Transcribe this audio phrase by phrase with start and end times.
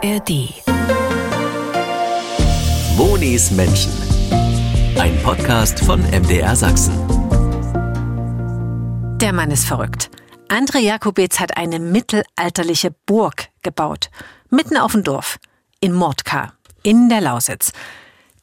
[0.00, 0.62] ARD.
[2.96, 3.90] Monis Menschen.
[4.96, 6.94] Ein Podcast von MDR Sachsen.
[9.18, 10.10] Der Mann ist verrückt.
[10.48, 14.10] André Jakobitz hat eine mittelalterliche Burg gebaut.
[14.50, 15.40] Mitten auf dem Dorf.
[15.80, 16.52] In Mordka.
[16.84, 17.72] In der Lausitz.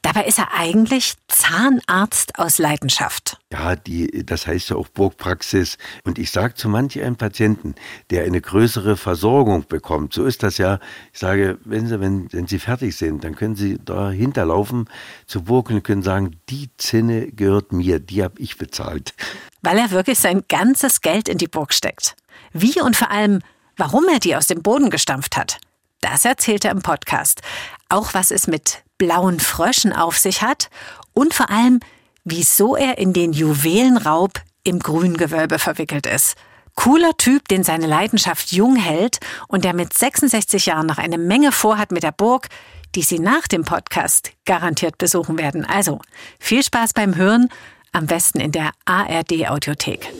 [0.05, 3.39] Dabei ist er eigentlich Zahnarzt aus Leidenschaft.
[3.51, 5.79] Ja, die, das heißt ja auch Burgpraxis.
[6.03, 7.73] Und ich sage zu manch einem Patienten,
[8.11, 10.77] der eine größere Versorgung bekommt, so ist das ja,
[11.11, 14.88] ich sage, wenn Sie, wenn, wenn Sie fertig sind, dann können Sie da hinterlaufen
[15.25, 19.16] zur Burg und können sagen, die Zinne gehört mir, die habe ich bezahlt.
[19.63, 22.16] Weil er wirklich sein ganzes Geld in die Burg steckt.
[22.53, 23.41] Wie und vor allem,
[23.75, 25.58] warum er die aus dem Boden gestampft hat.
[26.02, 27.41] Das erzählt er im Podcast.
[27.89, 30.70] Auch was es mit blauen Fröschen auf sich hat
[31.13, 31.80] und vor allem,
[32.23, 36.36] wieso er in den Juwelenraub im Grüngewölbe verwickelt ist.
[36.76, 41.52] Cooler Typ, den seine Leidenschaft jung hält und der mit 66 Jahren noch eine Menge
[41.52, 42.50] vorhat mit der Burg,
[42.95, 45.66] die Sie nach dem Podcast garantiert besuchen werden.
[45.66, 46.00] Also
[46.39, 47.50] viel Spaß beim Hören,
[47.94, 50.12] am besten in der ARD Audiothek.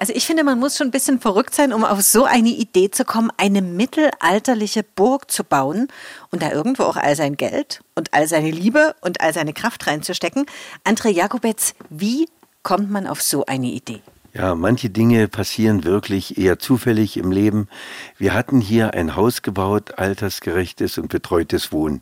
[0.00, 2.90] Also ich finde, man muss schon ein bisschen verrückt sein, um auf so eine Idee
[2.90, 5.88] zu kommen, eine mittelalterliche Burg zu bauen
[6.30, 9.86] und da irgendwo auch all sein Geld und all seine Liebe und all seine Kraft
[9.86, 10.46] reinzustecken.
[10.86, 12.30] André Jakobetz, wie
[12.62, 14.00] kommt man auf so eine Idee?
[14.32, 17.68] Ja, manche Dinge passieren wirklich eher zufällig im Leben.
[18.16, 22.00] Wir hatten hier ein Haus gebaut, altersgerechtes und betreutes Wohnen.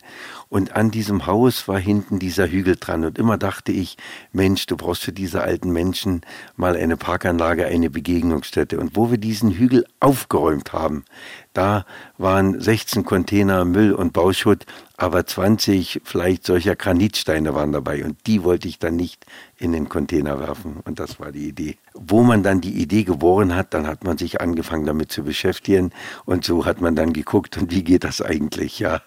[0.50, 3.04] Und an diesem Haus war hinten dieser Hügel dran.
[3.04, 3.98] Und immer dachte ich,
[4.32, 6.22] Mensch, du brauchst für diese alten Menschen
[6.56, 8.78] mal eine Parkanlage, eine Begegnungsstätte.
[8.78, 11.04] Und wo wir diesen Hügel aufgeräumt haben,
[11.52, 11.84] da
[12.16, 14.64] waren 16 Container Müll und Bauschutt,
[14.96, 18.04] aber 20 vielleicht solcher Granitsteine waren dabei.
[18.04, 19.26] Und die wollte ich dann nicht
[19.58, 20.78] in den Container werfen.
[20.84, 21.76] Und das war die Idee.
[21.92, 25.91] Wo man dann die Idee geboren hat, dann hat man sich angefangen damit zu beschäftigen.
[26.24, 29.03] Und so hat man dann geguckt, und wie geht das eigentlich, ja.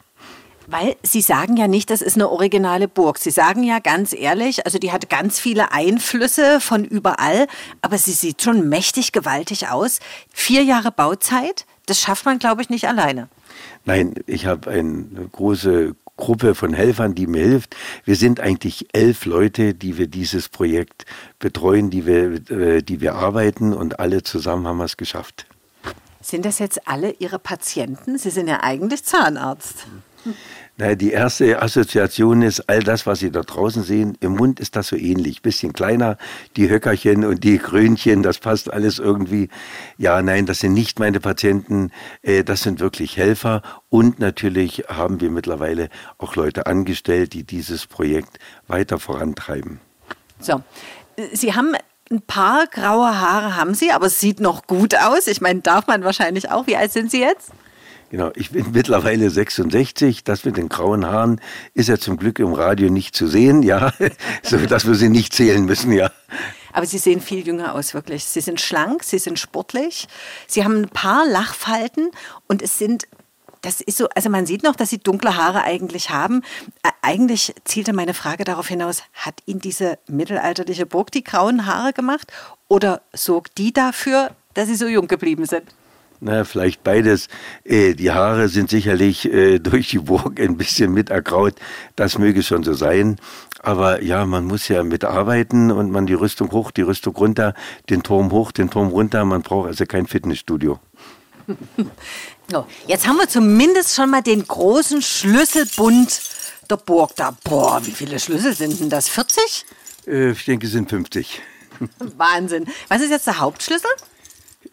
[0.72, 3.18] Weil Sie sagen ja nicht, das ist eine originale Burg.
[3.18, 7.48] Sie sagen ja ganz ehrlich, also die hat ganz viele Einflüsse von überall,
[7.82, 10.00] aber sie sieht schon mächtig gewaltig aus.
[10.32, 13.28] Vier Jahre Bauzeit, das schafft man, glaube ich, nicht alleine.
[13.84, 17.76] Nein, ich habe eine große Gruppe von Helfern, die mir hilft.
[18.06, 21.06] Wir sind eigentlich elf Leute, die wir dieses Projekt
[21.40, 25.48] betreuen, die wir, äh, die wir arbeiten und alle zusammen haben wir es geschafft.
[26.22, 28.18] Sind das jetzt alle Ihre Patienten?
[28.18, 29.88] Sie sind ja eigentlich Zahnarzt.
[30.82, 34.18] Na, die erste Assoziation ist all das, was Sie da draußen sehen.
[34.20, 35.44] Im Mund ist das so ähnlich.
[35.44, 36.18] Bisschen kleiner,
[36.56, 39.50] die Höckerchen und die Krönchen, das passt alles irgendwie.
[40.00, 41.92] Ja, nein, das sind nicht meine Patienten.
[42.24, 43.62] Äh, das sind wirklich Helfer.
[43.90, 49.80] Und natürlich haben wir mittlerweile auch Leute angestellt, die dieses Projekt weiter vorantreiben.
[50.40, 50.64] So,
[51.32, 51.76] Sie haben
[52.10, 55.28] ein paar graue Haare haben Sie, aber es sieht noch gut aus.
[55.28, 56.66] Ich meine, darf man wahrscheinlich auch.
[56.66, 57.52] Wie alt sind Sie jetzt?
[58.12, 60.26] Genau, ich bin mittlerweile 66.
[60.26, 61.40] Das mit den grauen Haaren
[61.74, 63.94] ist ja zum Glück im Radio nicht zu sehen, ja,
[64.44, 66.12] so dass wir sie nicht zählen müssen, ja.
[66.74, 68.24] Aber Sie sehen viel jünger aus, wirklich.
[68.24, 70.08] Sie sind schlank, Sie sind sportlich,
[70.48, 72.12] Sie haben ein paar Lachfalten
[72.48, 73.08] und es sind
[73.62, 76.42] das ist so, also man sieht noch, dass sie dunkle Haare eigentlich haben.
[77.04, 82.34] Eigentlich zielte meine Frage darauf hinaus, hat Ihnen diese mittelalterliche Burg die grauen Haare gemacht
[82.68, 85.66] oder sorgt die dafür, dass Sie so jung geblieben sind?
[86.24, 87.30] Na, vielleicht beides.
[87.64, 91.56] Äh, die Haare sind sicherlich äh, durch die Burg ein bisschen mit ergraut.
[91.96, 93.18] Das möge schon so sein.
[93.60, 97.56] Aber ja, man muss ja mitarbeiten und man die Rüstung hoch, die Rüstung runter,
[97.90, 99.26] den Turm hoch, den Turm runter.
[99.26, 100.80] Man braucht also kein Fitnessstudio.
[102.52, 106.22] so, jetzt haben wir zumindest schon mal den großen Schlüsselbund
[106.70, 107.36] der Burg da.
[107.44, 109.10] Boah, wie viele Schlüssel sind denn das?
[109.10, 109.66] 40?
[110.06, 111.42] Äh, ich denke, es sind 50.
[112.18, 112.68] Wahnsinn.
[112.90, 113.90] Was ist jetzt der Hauptschlüssel?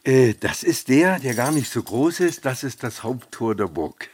[0.08, 2.46] Äh, das ist der, der gar nicht so groß ist.
[2.46, 4.08] Das ist das Haupttor der Burg.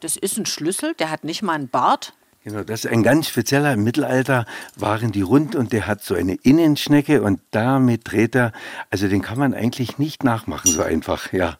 [0.00, 2.14] Das ist ein Schlüssel, der hat nicht mal einen Bart.
[2.42, 3.74] Genau, das ist ein ganz spezieller.
[3.74, 8.52] Im Mittelalter waren die rund und der hat so eine Innenschnecke und damit dreht er.
[8.88, 11.58] Also den kann man eigentlich nicht nachmachen so einfach, ja.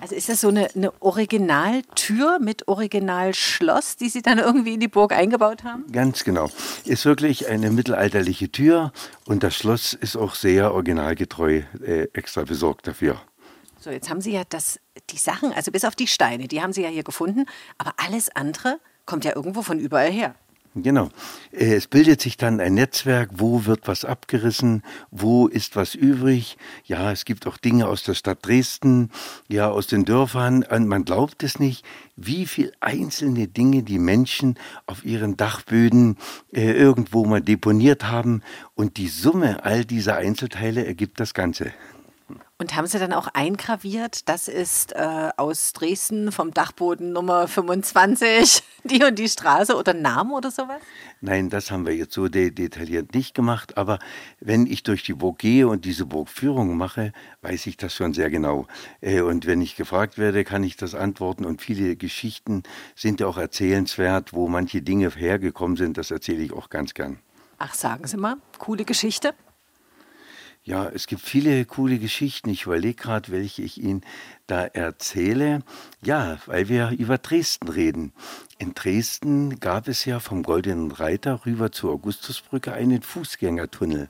[0.00, 4.88] Also ist das so eine, eine Originaltür mit Originalschloss, die Sie dann irgendwie in die
[4.88, 5.90] Burg eingebaut haben?
[5.90, 6.50] Ganz genau.
[6.84, 8.92] Ist wirklich eine mittelalterliche Tür
[9.26, 13.20] und das Schloss ist auch sehr originalgetreu äh, extra besorgt dafür.
[13.80, 16.72] So, jetzt haben Sie ja das, die Sachen, also bis auf die Steine, die haben
[16.72, 17.46] Sie ja hier gefunden,
[17.78, 20.34] aber alles andere kommt ja irgendwo von überall her.
[20.78, 21.08] Genau.
[21.52, 26.58] Äh, es bildet sich dann ein Netzwerk, wo wird was abgerissen, wo ist was übrig.
[26.84, 29.10] Ja, es gibt auch Dinge aus der Stadt Dresden,
[29.48, 30.66] ja, aus den Dörfern.
[30.70, 31.84] Man glaubt es nicht,
[32.14, 36.18] wie viel einzelne Dinge die Menschen auf ihren Dachböden
[36.52, 38.42] äh, irgendwo mal deponiert haben.
[38.74, 41.72] Und die Summe all dieser Einzelteile ergibt das Ganze.
[42.58, 48.62] Und haben Sie dann auch eingraviert, das ist äh, aus Dresden vom Dachboden Nummer 25,
[48.84, 50.80] die und die Straße oder Name oder sowas?
[51.20, 53.98] Nein, das haben wir jetzt so de detailliert nicht gemacht, aber
[54.40, 57.12] wenn ich durch die Burg gehe und diese Burgführung mache,
[57.42, 58.66] weiß ich das schon sehr genau.
[59.02, 62.62] Äh, und wenn ich gefragt werde, kann ich das antworten und viele Geschichten
[62.94, 67.18] sind ja auch erzählenswert, wo manche Dinge hergekommen sind, das erzähle ich auch ganz gern.
[67.58, 69.34] Ach, sagen Sie mal, coole Geschichte?
[70.66, 72.50] Ja, es gibt viele coole Geschichten.
[72.50, 74.00] Ich überlege gerade, welche ich Ihnen
[74.48, 75.60] da erzähle.
[76.02, 78.12] Ja, weil wir über Dresden reden.
[78.58, 84.08] In Dresden gab es ja vom Goldenen Reiter rüber zur Augustusbrücke einen Fußgängertunnel.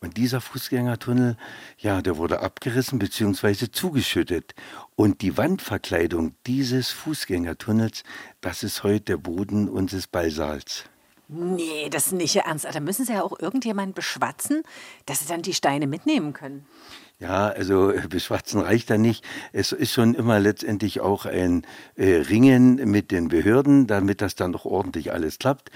[0.00, 1.36] Und dieser Fußgängertunnel,
[1.76, 3.70] ja, der wurde abgerissen bzw.
[3.70, 4.54] zugeschüttet.
[4.96, 8.02] Und die Wandverkleidung dieses Fußgängertunnels,
[8.40, 10.86] das ist heute der Boden unseres Ballsaals.
[11.34, 12.66] Nee, das ist nicht Ernst.
[12.70, 14.62] Da müssen Sie ja auch irgendjemanden beschwatzen,
[15.06, 16.66] dass Sie dann die Steine mitnehmen können.
[17.22, 19.24] Ja, also beschwatzen reicht da nicht.
[19.52, 21.64] Es ist schon immer letztendlich auch ein
[21.94, 25.70] äh, Ringen mit den Behörden, damit das dann doch ordentlich alles klappt.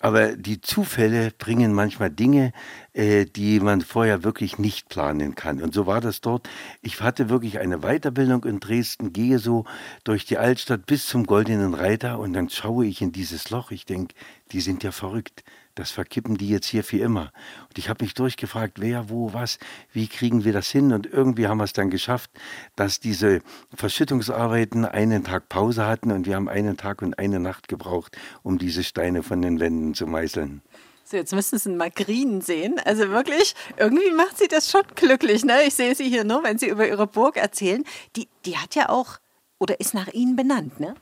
[0.00, 2.52] Aber die Zufälle bringen manchmal Dinge,
[2.92, 5.60] äh, die man vorher wirklich nicht planen kann.
[5.60, 6.48] Und so war das dort.
[6.82, 9.64] Ich hatte wirklich eine Weiterbildung in Dresden, gehe so
[10.04, 13.72] durch die Altstadt bis zum Goldenen Reiter und dann schaue ich in dieses Loch.
[13.72, 14.14] Ich denke,
[14.52, 15.42] die sind ja verrückt
[15.74, 17.32] das verkippen die jetzt hier für immer.
[17.68, 19.58] Und ich habe mich durchgefragt, wer, wo, was,
[19.92, 20.92] wie kriegen wir das hin?
[20.92, 22.30] Und irgendwie haben wir es dann geschafft,
[22.76, 23.40] dass diese
[23.74, 28.58] Verschüttungsarbeiten einen Tag Pause hatten und wir haben einen Tag und eine Nacht gebraucht, um
[28.58, 30.62] diese Steine von den Wänden zu meißeln.
[31.04, 32.80] So, jetzt müssen Sie mal Green sehen.
[32.84, 35.44] Also wirklich, irgendwie macht sie das schon glücklich.
[35.44, 35.64] Ne?
[35.66, 37.84] Ich sehe sie hier nur, wenn Sie über Ihre Burg erzählen.
[38.16, 39.18] Die, die hat ja auch,
[39.58, 40.94] oder ist nach Ihnen benannt, ne?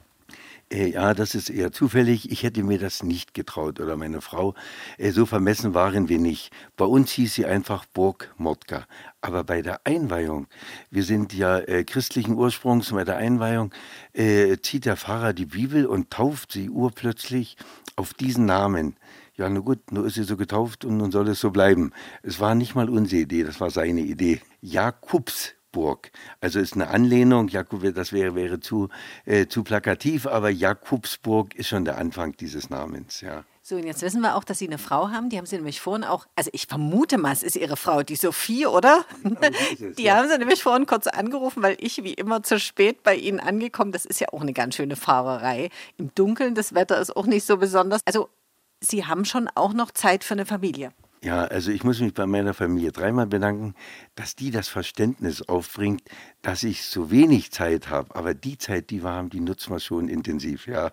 [0.73, 2.31] Äh, ja, das ist eher zufällig.
[2.31, 4.55] Ich hätte mir das nicht getraut oder meine Frau.
[4.99, 6.53] Äh, so vermessen waren wir nicht.
[6.77, 8.87] Bei uns hieß sie einfach Burg Motka.
[9.21, 10.47] Aber bei der Einweihung,
[10.91, 13.73] wir sind ja äh, christlichen Ursprungs, bei der Einweihung
[14.13, 17.57] äh, zieht der Pfarrer die Bibel und tauft sie urplötzlich
[17.97, 18.97] auf diesen Namen.
[19.37, 21.93] Ja, nur gut, nur ist sie so getauft und nun soll es so bleiben.
[22.23, 24.41] Es war nicht mal unsere Idee, das war seine Idee.
[24.61, 26.11] Jakobs Burg.
[26.41, 28.89] Also ist eine Anlehnung, Jakub, das wäre, wäre zu,
[29.25, 33.45] äh, zu plakativ, aber Jakobsburg ist schon der Anfang dieses Namens, ja.
[33.63, 35.29] So, und jetzt wissen wir auch, dass Sie eine Frau haben.
[35.29, 38.17] Die haben Sie nämlich vorhin auch, also ich vermute mal, es ist Ihre Frau, die
[38.17, 39.05] Sophie, oder?
[39.41, 40.17] Es, die ja.
[40.17, 43.93] haben Sie nämlich vorhin kurz angerufen, weil ich wie immer zu spät bei Ihnen angekommen.
[43.93, 45.69] Das ist ja auch eine ganz schöne Fahrerei.
[45.99, 48.01] Im Dunkeln, das Wetter ist auch nicht so besonders.
[48.07, 48.29] Also
[48.81, 50.93] Sie haben schon auch noch Zeit für eine Familie.
[51.23, 53.75] Ja, also ich muss mich bei meiner Familie dreimal bedanken,
[54.15, 56.03] dass die das Verständnis aufbringt,
[56.41, 58.17] dass ich so wenig Zeit habe.
[58.17, 60.67] Aber die Zeit, die wir haben, die nutzen wir schon intensiv.
[60.67, 60.93] Ja,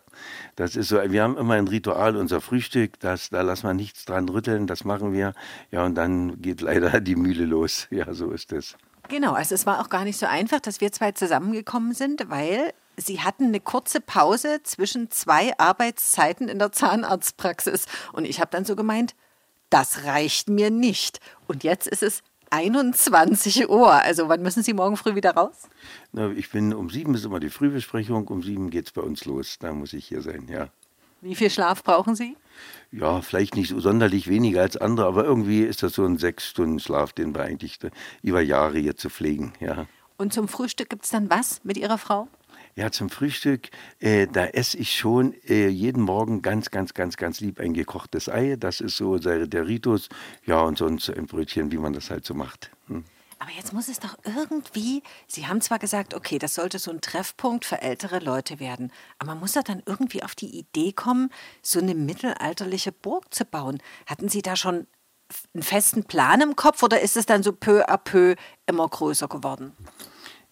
[0.58, 0.98] das ist so.
[0.98, 3.00] Wir haben immer ein Ritual, unser Frühstück.
[3.00, 4.68] Das, da lassen wir nichts dran rütteln.
[4.68, 5.34] Das machen wir.
[5.72, 7.88] Ja, und dann geht leider die Mühle los.
[7.90, 8.76] Ja, so ist es.
[9.08, 9.32] Genau.
[9.32, 13.22] Also es war auch gar nicht so einfach, dass wir zwei zusammengekommen sind, weil Sie
[13.22, 17.86] hatten eine kurze Pause zwischen zwei Arbeitszeiten in der Zahnarztpraxis.
[18.12, 19.16] Und ich habe dann so gemeint,
[19.70, 21.20] das reicht mir nicht.
[21.48, 23.92] Und jetzt ist es 21 Uhr.
[23.92, 25.68] Also wann müssen Sie morgen früh wieder raus?
[26.12, 29.26] Na, ich bin um sieben ist immer die Frühbesprechung, um sieben geht es bei uns
[29.26, 29.58] los.
[29.60, 30.70] Da muss ich hier sein, ja.
[31.22, 32.38] Wie viel Schlaf brauchen Sie?
[32.92, 36.46] Ja, vielleicht nicht so sonderlich weniger als andere, aber irgendwie ist das so ein sechs
[36.48, 37.80] Stunden Schlaf, den wir eigentlich
[38.22, 39.88] über Jahre hier zu pflegen, ja.
[40.18, 42.28] Und zum Frühstück gibt es dann was mit Ihrer Frau?
[42.78, 47.40] Ja, zum Frühstück, äh, da esse ich schon äh, jeden Morgen ganz, ganz, ganz, ganz
[47.40, 48.56] lieb ein gekochtes Ei.
[48.56, 50.10] Das ist so der Ritus.
[50.46, 52.70] Ja, und sonst ein Brötchen, wie man das halt so macht.
[52.86, 53.04] Hm.
[53.40, 57.02] Aber jetzt muss es doch irgendwie, Sie haben zwar gesagt, okay, das sollte so ein
[57.02, 61.32] Treffpunkt für ältere Leute werden, aber man muss doch dann irgendwie auf die Idee kommen,
[61.64, 63.82] so eine mittelalterliche Burg zu bauen.
[64.06, 64.86] Hatten Sie da schon
[65.56, 68.36] einen festen Plan im Kopf oder ist es dann so peu à peu
[68.68, 69.74] immer größer geworden?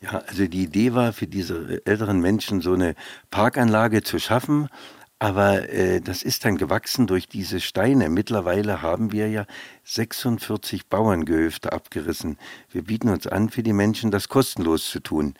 [0.01, 2.95] Ja, also die Idee war für diese älteren Menschen so eine
[3.31, 4.69] Parkanlage zu schaffen,
[5.17, 8.09] aber äh, das ist dann gewachsen durch diese Steine.
[8.09, 9.45] Mittlerweile haben wir ja
[9.85, 12.37] 46 Bauerngehöfte abgerissen.
[12.69, 15.35] Wir bieten uns an, für die Menschen das kostenlos zu tun.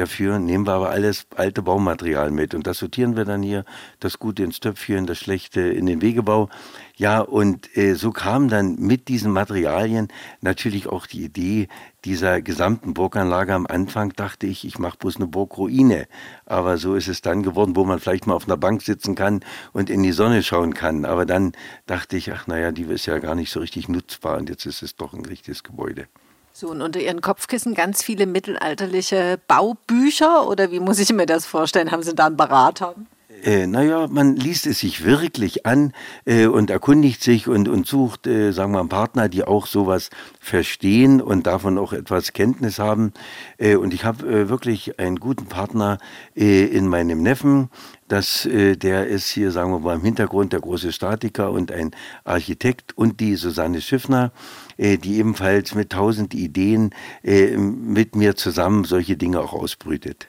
[0.00, 3.66] Dafür nehmen wir aber alles alte Baumaterial mit und das sortieren wir dann hier,
[3.98, 6.48] das Gute ins Töpfchen, das Schlechte in den Wegebau.
[6.96, 10.08] Ja, und äh, so kam dann mit diesen Materialien
[10.40, 11.68] natürlich auch die Idee
[12.06, 13.52] dieser gesamten Burganlage.
[13.52, 16.06] Am Anfang dachte ich, ich mache bloß eine Burgruine,
[16.46, 19.44] aber so ist es dann geworden, wo man vielleicht mal auf einer Bank sitzen kann
[19.74, 21.04] und in die Sonne schauen kann.
[21.04, 21.52] Aber dann
[21.84, 24.82] dachte ich, ach naja, die ist ja gar nicht so richtig nutzbar und jetzt ist
[24.82, 26.06] es doch ein richtiges Gebäude.
[26.52, 31.46] So, und unter Ihren Kopfkissen ganz viele mittelalterliche Baubücher oder wie muss ich mir das
[31.46, 31.90] vorstellen?
[31.90, 32.94] Haben Sie da einen Berater?
[33.42, 35.92] Äh, naja, man liest es sich wirklich an
[36.26, 40.10] äh, und erkundigt sich und, und sucht, äh, sagen wir mal, Partner, die auch sowas
[40.40, 43.12] verstehen und davon auch etwas Kenntnis haben.
[43.56, 45.98] Äh, und ich habe äh, wirklich einen guten Partner
[46.36, 47.70] äh, in meinem Neffen.
[48.08, 51.92] Das, äh, der ist hier, sagen wir mal, im Hintergrund der große Statiker und ein
[52.24, 54.32] Architekt und die Susanne Schiffner,
[54.80, 60.26] die ebenfalls mit tausend Ideen äh, mit mir zusammen solche Dinge auch ausbrütet.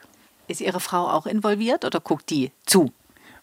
[0.48, 2.92] Ist Ihre Frau auch involviert oder guckt die zu?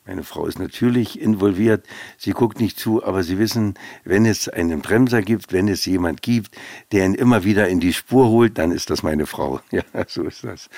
[0.08, 1.86] Meine Frau ist natürlich involviert.
[2.16, 3.74] Sie guckt nicht zu, aber Sie wissen,
[4.04, 6.56] wenn es einen Bremser gibt, wenn es jemand gibt,
[6.92, 9.60] der ihn immer wieder in die Spur holt, dann ist das meine Frau.
[9.70, 10.70] Ja, so ist das.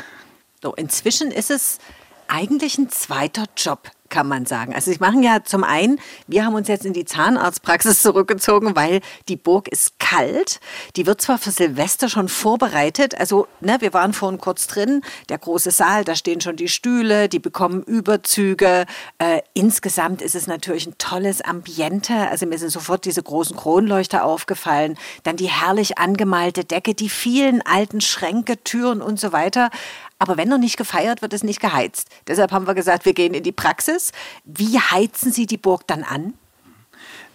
[0.63, 1.79] So, inzwischen ist es
[2.27, 4.75] eigentlich ein zweiter Job, kann man sagen.
[4.75, 9.01] Also sie machen ja zum einen, wir haben uns jetzt in die Zahnarztpraxis zurückgezogen, weil
[9.29, 10.61] die Burg ist kalt.
[10.97, 15.39] Die wird zwar für Silvester schon vorbereitet, also ne, wir waren vorhin kurz drin, der
[15.39, 18.87] große Saal, da stehen schon die Stühle, die bekommen Überzüge.
[19.19, 22.15] Äh, insgesamt ist es natürlich ein tolles Ambiente.
[22.15, 27.63] Also mir sind sofort diese großen Kronleuchter aufgefallen, dann die herrlich angemalte Decke, die vielen
[27.63, 29.71] alten Schränke, Türen und so weiter.
[30.21, 32.11] Aber wenn noch nicht gefeiert, wird es nicht geheizt.
[32.29, 34.13] Deshalb haben wir gesagt, wir gehen in die Praxis.
[34.45, 36.35] Wie heizen Sie die Burg dann an?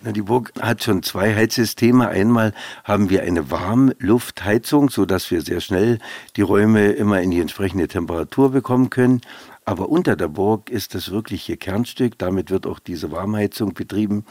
[0.01, 2.07] Die Burg hat schon zwei Heizsysteme.
[2.07, 5.97] Einmal haben wir eine Warmluftheizung, so dass wir sehr schnell
[6.35, 9.21] die Räume immer in die entsprechende Temperatur bekommen können.
[9.67, 12.19] Aber unter der Burg ist das wirkliche Kernstück.
[12.19, 14.25] Damit wird auch diese Warmheizung betrieben.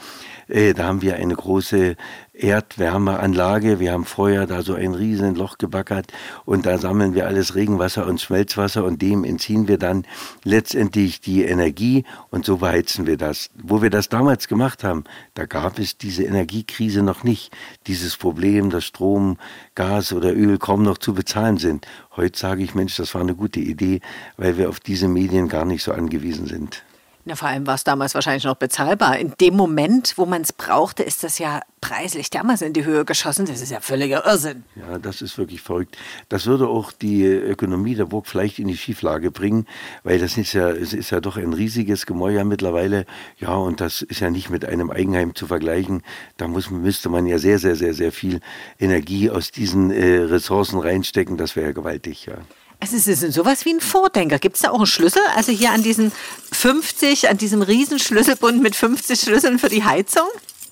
[0.47, 1.97] Äh, da haben wir eine große
[2.37, 3.79] Erdwärmeanlage.
[3.79, 6.11] Wir haben vorher da so ein riesen Loch gebackert
[6.45, 10.05] und da sammeln wir alles Regenwasser und Schmelzwasser und dem entziehen wir dann
[10.43, 13.49] letztendlich die Energie und so beheizen wir das.
[13.55, 17.51] Wo wir das damals gemacht haben, da gab es diese Energiekrise noch nicht.
[17.87, 19.37] Dieses Problem, dass Strom,
[19.75, 21.87] Gas oder Öl kaum noch zu bezahlen sind.
[22.15, 24.01] Heute sage ich, Mensch, das war eine gute Idee,
[24.37, 26.83] weil wir auf diese Medien gar nicht so angewiesen sind.
[27.27, 29.17] Na, vor allem war es damals wahrscheinlich noch bezahlbar.
[29.17, 33.03] In dem Moment, wo man es brauchte, ist das ja preislich dermaßen in die Höhe
[33.03, 33.47] geschossen.
[33.47, 34.63] Das ist ja völliger Irrsinn.
[34.75, 35.97] Ja, das ist wirklich verrückt.
[36.29, 39.65] Das würde auch die Ökonomie der Burg vielleicht in die Schieflage bringen,
[40.03, 43.07] weil das ist ja, es ist ja doch ein riesiges Gemäuer mittlerweile.
[43.39, 46.03] Ja, und das ist ja nicht mit einem Eigenheim zu vergleichen.
[46.37, 48.39] Da muss, müsste man ja sehr, sehr, sehr, sehr viel
[48.79, 51.37] Energie aus diesen äh, Ressourcen reinstecken.
[51.37, 52.35] Das wäre ja gewaltig, ja.
[52.79, 54.39] Also es ist sowas wie ein Vordenker.
[54.39, 55.21] Gibt es da auch einen Schlüssel?
[55.35, 56.11] Also hier an diesen
[56.51, 60.27] 50, an diesem Riesenschlüsselbund mit 50 Schlüsseln für die Heizung?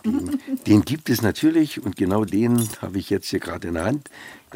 [0.06, 3.86] Den, den gibt es natürlich und genau den habe ich jetzt hier gerade in der
[3.86, 4.10] Hand.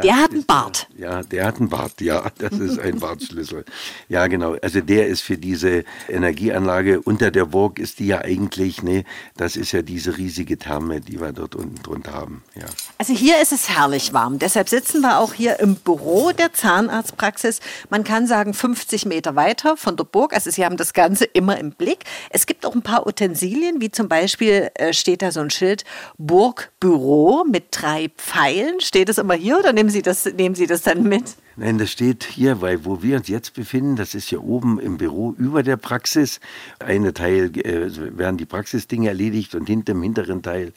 [0.03, 0.87] Der hat einen Bart.
[0.97, 3.65] Ja, der hat einen Bart, ja, das ist ein Bartschlüssel.
[4.09, 4.55] Ja, genau.
[4.61, 9.03] Also der ist für diese Energieanlage unter der Burg ist die ja eigentlich, ne,
[9.35, 12.43] das ist ja diese riesige Therme, die wir dort unten drunter haben.
[12.55, 12.65] Ja.
[12.97, 14.39] Also hier ist es herrlich warm.
[14.39, 17.59] Deshalb sitzen wir auch hier im Büro der Zahnarztpraxis.
[17.89, 20.33] Man kann sagen 50 Meter weiter von der Burg.
[20.33, 21.99] Also Sie haben das Ganze immer im Blick.
[22.29, 25.83] Es gibt auch ein paar Utensilien, wie zum Beispiel äh, steht da so ein Schild
[26.17, 28.79] Burgbüro mit drei Pfeilen.
[28.81, 31.37] Steht es immer hier oder nehmen nehmen Sie das, nehmen Sie das dann mit?
[31.55, 34.97] Nein, das steht hier, weil wo wir uns jetzt befinden, das ist hier oben im
[34.97, 36.41] Büro über der Praxis.
[36.79, 40.73] Eine Teil äh, werden die Praxisdinge erledigt und hinter im hinteren Teil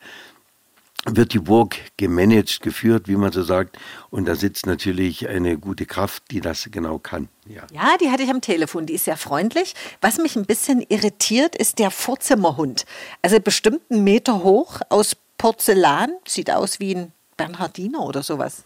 [1.07, 3.79] wird die Burg gemanagt, geführt, wie man so sagt.
[4.11, 7.29] Und da sitzt natürlich eine gute Kraft, die das genau kann.
[7.47, 7.63] Ja.
[7.73, 8.87] ja, die hatte ich am Telefon.
[8.87, 9.75] Die ist sehr freundlich.
[10.01, 12.85] Was mich ein bisschen irritiert, ist der Vorzimmerhund.
[13.23, 16.13] Also bestimmt einen Meter hoch aus Porzellan.
[16.29, 18.65] Sieht aus wie ein Bernhardiner oder sowas.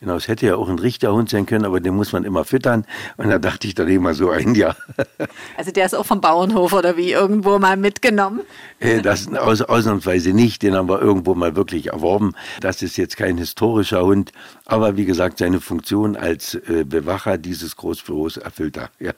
[0.00, 2.84] Genau, es hätte ja auch ein Richterhund sein können, aber den muss man immer füttern.
[3.16, 4.76] Und da dachte ich dann immer so ein, ja.
[5.56, 8.42] Also der ist auch vom Bauernhof oder wie irgendwo mal mitgenommen?
[8.78, 12.34] Äh, das aus, ausnahmsweise nicht, den haben wir irgendwo mal wirklich erworben.
[12.60, 14.32] Das ist jetzt kein historischer Hund,
[14.66, 18.90] aber wie gesagt, seine Funktion als äh, Bewacher dieses Großbüros erfüllt er.
[19.00, 19.12] Ja.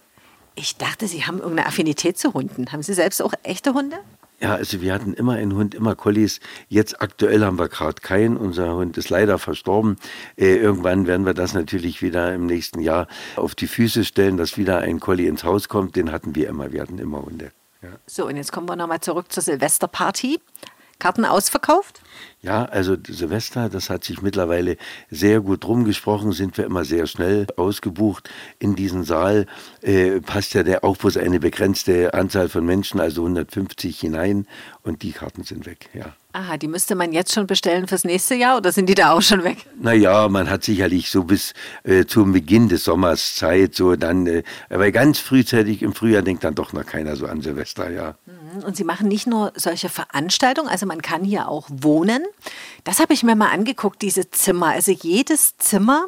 [0.55, 2.71] Ich dachte, Sie haben irgendeine Affinität zu Hunden.
[2.73, 3.97] Haben Sie selbst auch echte Hunde?
[4.41, 6.39] Ja, also wir hatten immer einen Hund, immer Collies.
[6.69, 8.37] Jetzt aktuell haben wir gerade keinen.
[8.37, 9.97] Unser Hund ist leider verstorben.
[10.37, 14.57] Äh, irgendwann werden wir das natürlich wieder im nächsten Jahr auf die Füße stellen, dass
[14.57, 15.97] wieder ein Collie ins Haus kommt.
[15.97, 16.73] Den hatten wir immer.
[16.73, 17.51] Wir hatten immer Hunde.
[17.83, 17.91] Ja.
[18.07, 20.41] So, und jetzt kommen wir nochmal zurück zur Silvesterparty.
[20.99, 22.03] Karten ausverkauft?
[22.41, 24.77] Ja, also Silvester, das hat sich mittlerweile
[25.11, 28.31] sehr gut rumgesprochen, sind wir immer sehr schnell ausgebucht.
[28.59, 29.47] In diesen Saal
[29.83, 34.47] äh, passt ja der, bloß eine begrenzte Anzahl von Menschen, also 150 hinein
[34.89, 36.15] und die Karten sind weg, ja.
[36.33, 39.23] Aha, die müsste man jetzt schon bestellen fürs nächste Jahr oder sind die da auch
[39.23, 39.59] schon weg?
[39.81, 41.55] Naja, man hat sicherlich so bis
[41.85, 46.45] äh, zum Beginn des Sommers Zeit, so dann, äh, aber ganz frühzeitig im Frühjahr denkt
[46.45, 48.15] dann doch noch keiner so an Silvester, ja.
[48.27, 52.25] Mhm, und Sie machen nicht nur solche Veranstaltungen, also man kann hier auch wohnen.
[52.85, 54.69] Das habe ich mir mal angeguckt, diese Zimmer.
[54.69, 56.07] Also jedes Zimmer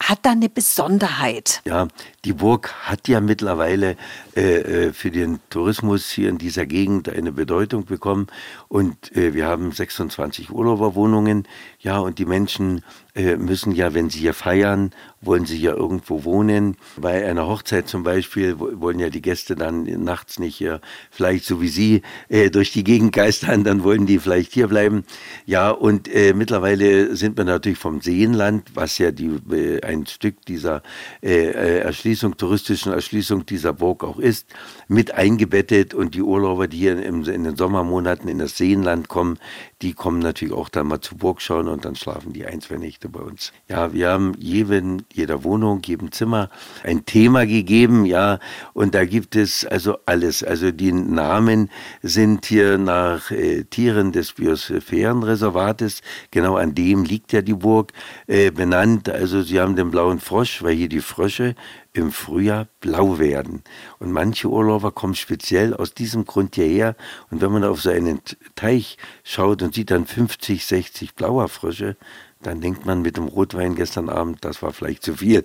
[0.00, 1.60] hat da eine Besonderheit.
[1.66, 1.88] Ja,
[2.24, 3.96] die Burg hat ja mittlerweile
[4.34, 8.26] äh, äh für den Tourismus hier in dieser Gegend eine Bedeutung bekommen
[8.68, 11.46] und äh, wir haben 26 Urlauberwohnungen.
[11.82, 12.82] Ja, und die Menschen
[13.14, 16.76] äh, müssen ja, wenn sie hier feiern, wollen sie ja irgendwo wohnen.
[16.98, 21.60] Bei einer Hochzeit zum Beispiel wollen ja die Gäste dann nachts nicht hier, vielleicht so
[21.62, 25.04] wie Sie, äh, durch die Gegend geistern, dann wollen die vielleicht hier bleiben.
[25.46, 30.44] Ja, und äh, mittlerweile sind wir natürlich vom Seenland, was ja die, äh, ein Stück
[30.46, 30.82] dieser
[31.22, 34.48] äh, äh, Erschließung, touristischen Erschließung dieser Burg auch ist,
[34.86, 35.94] mit eingebettet.
[35.94, 39.38] Und die Urlauber, die hier im, in den Sommermonaten in das Seenland kommen,
[39.82, 42.76] die kommen natürlich auch dann mal zur Burg schauen und dann schlafen die ein, zwei
[42.76, 43.52] Nächte bei uns.
[43.68, 46.50] Ja, wir haben jeden, jeder Wohnung, jedem Zimmer
[46.84, 48.38] ein Thema gegeben, ja,
[48.72, 50.42] und da gibt es also alles.
[50.42, 51.70] Also die Namen
[52.02, 57.92] sind hier nach äh, Tieren des Biosphärenreservates, genau an dem liegt ja die Burg,
[58.26, 59.08] äh, benannt.
[59.08, 61.54] Also sie haben den blauen Frosch, weil hier die Frösche
[61.92, 63.62] im Frühjahr blau werden.
[63.98, 66.96] Und manche Urlauber kommen speziell aus diesem Grund hierher.
[67.30, 68.20] Und wenn man auf so einen
[68.54, 71.96] Teich schaut und sieht dann 50, 60 blauer Frösche,
[72.42, 75.44] dann denkt man mit dem Rotwein gestern Abend, das war vielleicht zu viel.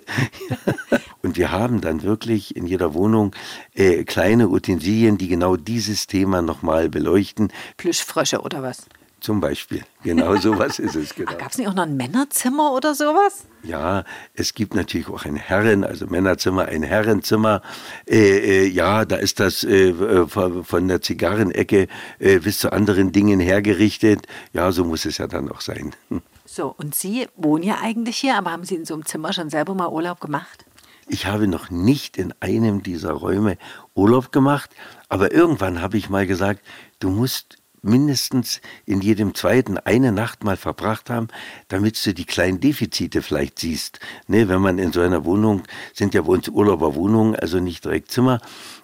[1.22, 3.34] und wir haben dann wirklich in jeder Wohnung
[3.74, 7.52] äh, kleine Utensilien, die genau dieses Thema nochmal beleuchten.
[7.76, 8.86] Plüschfrösche oder was?
[9.20, 9.82] Zum Beispiel.
[10.02, 11.14] Genau sowas ist es.
[11.16, 11.32] Genau.
[11.38, 13.46] Gab es nicht auch noch ein Männerzimmer oder sowas?
[13.62, 14.04] Ja,
[14.34, 17.62] es gibt natürlich auch ein Herren, also Männerzimmer, ein Herrenzimmer.
[18.06, 23.12] Äh, äh, ja, da ist das äh, äh von der Zigarrenecke äh, bis zu anderen
[23.12, 24.26] Dingen hergerichtet.
[24.52, 25.94] Ja, so muss es ja dann auch sein.
[26.48, 29.50] So, und Sie wohnen ja eigentlich hier, aber haben Sie in so einem Zimmer schon
[29.50, 30.64] selber mal Urlaub gemacht?
[31.08, 33.58] Ich habe noch nicht in einem dieser Räume
[33.94, 34.70] Urlaub gemacht,
[35.08, 36.62] aber irgendwann habe ich mal gesagt,
[37.00, 41.28] du musst mindestens in jedem zweiten eine Nacht mal verbracht haben,
[41.68, 44.00] damit du die kleinen Defizite vielleicht siehst.
[44.28, 45.62] Ne, wenn man in so einer Wohnung,
[45.94, 48.40] sind ja bei uns Urlauberwohnungen, also nicht direkt Zimmer,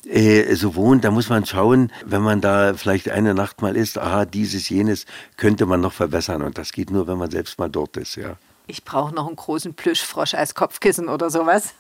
[0.09, 3.99] äh, so wohnt, da muss man schauen, wenn man da vielleicht eine Nacht mal ist,
[3.99, 5.07] aha, dieses, jenes
[5.37, 6.43] könnte man noch verbessern.
[6.43, 8.37] Und das geht nur, wenn man selbst mal dort ist, ja.
[8.67, 11.75] Ich brauche noch einen großen Plüschfrosch als Kopfkissen oder sowas.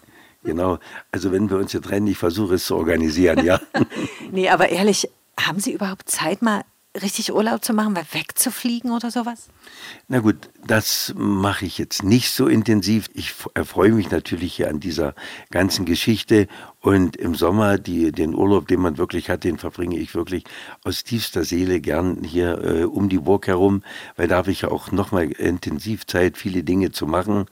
[0.44, 0.78] Genau,
[1.12, 3.60] also wenn wir uns hier trennen, ich versuche es zu organisieren, ja.
[4.32, 5.08] nee, aber ehrlich,
[5.38, 6.62] haben Sie überhaupt Zeit, mal
[7.00, 9.48] richtig Urlaub zu machen, wegzufliegen oder sowas?
[10.08, 13.08] Na gut, das mache ich jetzt nicht so intensiv.
[13.14, 15.14] Ich erfreue mich natürlich hier an dieser
[15.50, 16.48] ganzen Geschichte
[16.82, 20.44] und im Sommer die, den Urlaub, den man wirklich hat, den verbringe ich wirklich
[20.84, 23.82] aus tiefster Seele gern hier äh, um die Burg herum,
[24.16, 27.46] weil da habe ich ja auch nochmal intensiv Zeit, viele Dinge zu machen.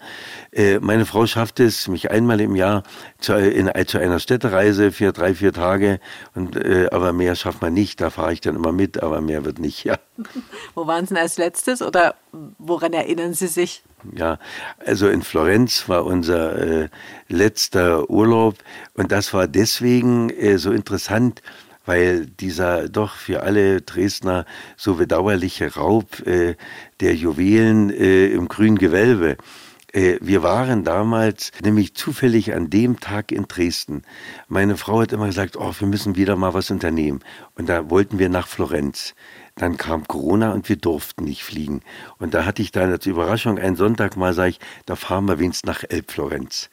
[0.51, 2.83] Äh, meine Frau schafft es, mich einmal im Jahr
[3.19, 6.01] zu, in, zu einer Städtereise für drei, vier Tage,
[6.35, 8.01] und, äh, aber mehr schafft man nicht.
[8.01, 9.97] Da fahre ich dann immer mit, aber mehr wird nicht, ja.
[10.75, 12.17] Wo waren Sie denn als letztes oder
[12.59, 13.83] woran erinnern Sie sich?
[14.17, 14.39] Ja,
[14.79, 16.89] also in Florenz war unser äh,
[17.29, 18.57] letzter Urlaub
[18.95, 21.43] und das war deswegen äh, so interessant,
[21.85, 24.47] weil dieser doch für alle Dresdner
[24.79, 26.57] so bedauerliche Raub äh,
[27.01, 29.37] der Juwelen äh, im grünen Gewölbe.
[29.93, 34.05] Äh, wir waren damals nämlich zufällig an dem Tag in Dresden.
[34.49, 37.21] Meine Frau hat immer gesagt, oh, wir müssen wieder mal was unternehmen.
[37.57, 39.15] Und da wollten wir nach Florenz.
[39.57, 41.83] Dann kam Corona und wir durften nicht fliegen.
[42.17, 45.39] Und da hatte ich dann als Überraschung einen Sonntag mal, sage ich, da fahren wir
[45.39, 46.71] wenigstens nach Elbflorenz.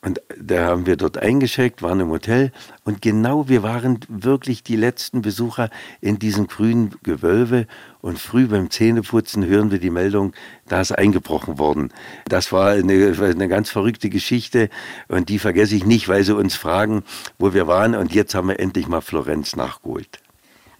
[0.00, 2.52] Und da haben wir dort eingeschickt, waren im Hotel
[2.84, 7.66] und genau wir waren wirklich die letzten Besucher in diesem grünen Gewölbe
[8.00, 10.34] und früh beim Zähneputzen hören wir die Meldung,
[10.68, 11.92] da ist eingebrochen worden.
[12.28, 14.70] Das war eine, eine ganz verrückte Geschichte
[15.08, 17.02] und die vergesse ich nicht, weil sie uns fragen,
[17.40, 20.20] wo wir waren und jetzt haben wir endlich mal Florenz nachgeholt.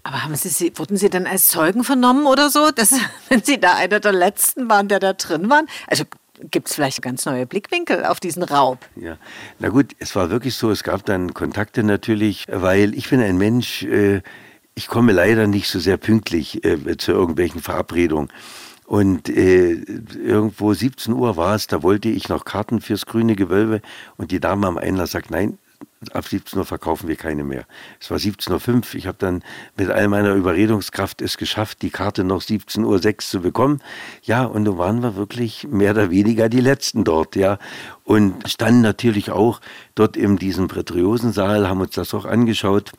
[0.05, 2.95] Aber haben Sie, wurden Sie dann als Zeugen vernommen oder so, dass,
[3.29, 5.65] wenn Sie da einer der Letzten waren, der da drin war?
[5.89, 6.05] Also
[6.51, 8.79] gibt es vielleicht ganz neue Blickwinkel auf diesen Raub.
[8.97, 9.17] Ja,
[9.59, 13.39] na gut, es war wirklich so, es gab dann Kontakte natürlich, weil ich bin ein
[13.39, 14.23] Mensch, äh,
[14.75, 18.29] ich komme leider nicht so sehr pünktlich äh, zu irgendwelchen Verabredungen.
[18.87, 23.83] Und äh, irgendwo 17 Uhr war es, da wollte ich noch Karten fürs grüne Gewölbe
[24.17, 25.59] und die Dame am Einlass sagt, nein,
[26.13, 27.65] ab 17 Uhr verkaufen wir keine mehr.
[28.01, 28.95] Es war 17.05 Uhr.
[28.95, 29.43] Ich habe dann
[29.77, 33.81] mit all meiner Überredungskraft es geschafft, die Karte noch 17.06 Uhr zu bekommen.
[34.23, 37.59] Ja, und nun waren wir wirklich mehr oder weniger die Letzten dort, ja.
[38.05, 39.61] Und standen natürlich auch
[39.95, 42.93] dort in diesem Prätriosensaal, haben uns das auch angeschaut.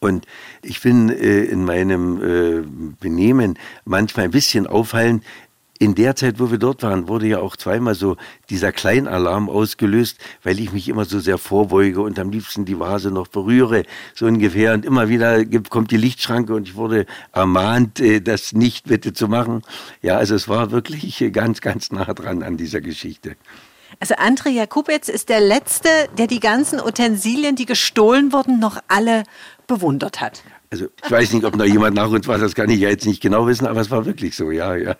[0.00, 0.26] Und
[0.62, 2.62] ich bin äh, in meinem äh,
[3.00, 5.24] Benehmen manchmal ein bisschen auffallend,
[5.78, 8.16] in der Zeit, wo wir dort waren, wurde ja auch zweimal so
[8.50, 13.10] dieser Kleinalarm ausgelöst, weil ich mich immer so sehr vorbeuge und am liebsten die Vase
[13.10, 14.74] noch berühre, so ungefähr.
[14.74, 19.28] Und immer wieder kommt die Lichtschranke und ich wurde ermahnt, äh, das nicht bitte zu
[19.28, 19.62] machen.
[20.02, 23.36] Ja, also es war wirklich ganz, ganz nah dran an dieser Geschichte.
[24.00, 25.88] Also André Jakubetz ist der Letzte,
[26.18, 29.24] der die ganzen Utensilien, die gestohlen wurden, noch alle
[29.66, 30.42] bewundert hat.
[30.70, 33.06] Also ich weiß nicht, ob noch jemand nach uns war, das kann ich ja jetzt
[33.06, 34.96] nicht genau wissen, aber es war wirklich so, ja, ja.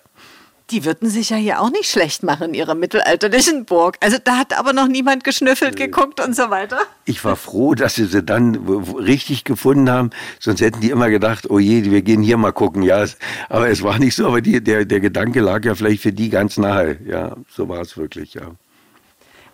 [0.71, 3.97] Die würden sich ja hier auch nicht schlecht machen in ihrer mittelalterlichen Burg.
[4.01, 6.79] Also da hat aber noch niemand geschnüffelt, geguckt und so weiter.
[7.07, 8.57] Ich war froh, dass sie sie dann
[8.97, 10.11] richtig gefunden haben.
[10.41, 12.83] Sonst hätten die immer gedacht, oh je, wir gehen hier mal gucken.
[12.83, 13.07] Ja,
[13.49, 14.27] aber es war nicht so.
[14.27, 16.99] Aber die, der, der Gedanke lag ja vielleicht für die ganz nahe.
[17.07, 18.51] Ja, so war es wirklich, ja.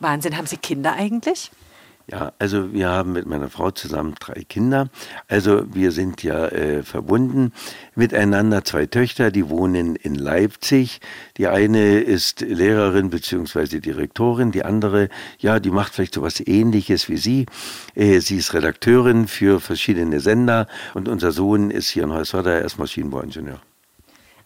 [0.00, 0.36] Wahnsinn.
[0.36, 1.50] Haben Sie Kinder eigentlich?
[2.06, 4.90] Ja, also wir haben mit meiner Frau zusammen drei Kinder.
[5.26, 7.52] Also wir sind ja äh, verbunden
[7.94, 8.62] miteinander.
[8.62, 11.00] Zwei Töchter, die wohnen in Leipzig.
[11.38, 13.80] Die eine ist Lehrerin bzw.
[13.80, 14.52] Direktorin.
[14.52, 17.46] Die andere, ja, die macht vielleicht so was Ähnliches wie sie.
[17.94, 20.66] Äh, sie ist Redakteurin für verschiedene Sender.
[20.92, 23.62] Und unser Sohn ist hier in Heuswerder, er ist Maschinenbauingenieur.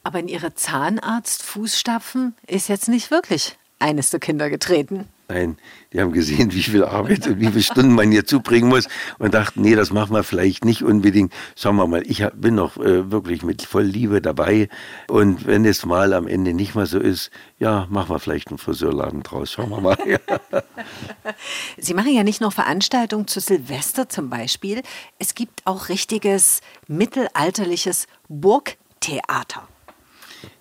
[0.04, 5.06] Aber in Ihre Zahnarzt-Fußstapfen ist jetzt nicht wirklich eines der Kinder getreten.
[5.30, 5.58] Nein,
[5.92, 8.88] die haben gesehen, wie viel Arbeit und wie viele Stunden man hier zubringen muss
[9.18, 11.34] und dachten, nee, das machen wir vielleicht nicht unbedingt.
[11.54, 14.70] Schauen wir mal, ich bin noch äh, wirklich mit voll Liebe dabei
[15.06, 18.56] und wenn es mal am Ende nicht mal so ist, ja, machen wir vielleicht einen
[18.56, 19.52] Friseurladen draus.
[19.52, 19.98] Schauen wir mal.
[21.76, 24.80] Sie machen ja nicht nur Veranstaltungen zu Silvester zum Beispiel,
[25.18, 29.68] es gibt auch richtiges mittelalterliches Burgtheater.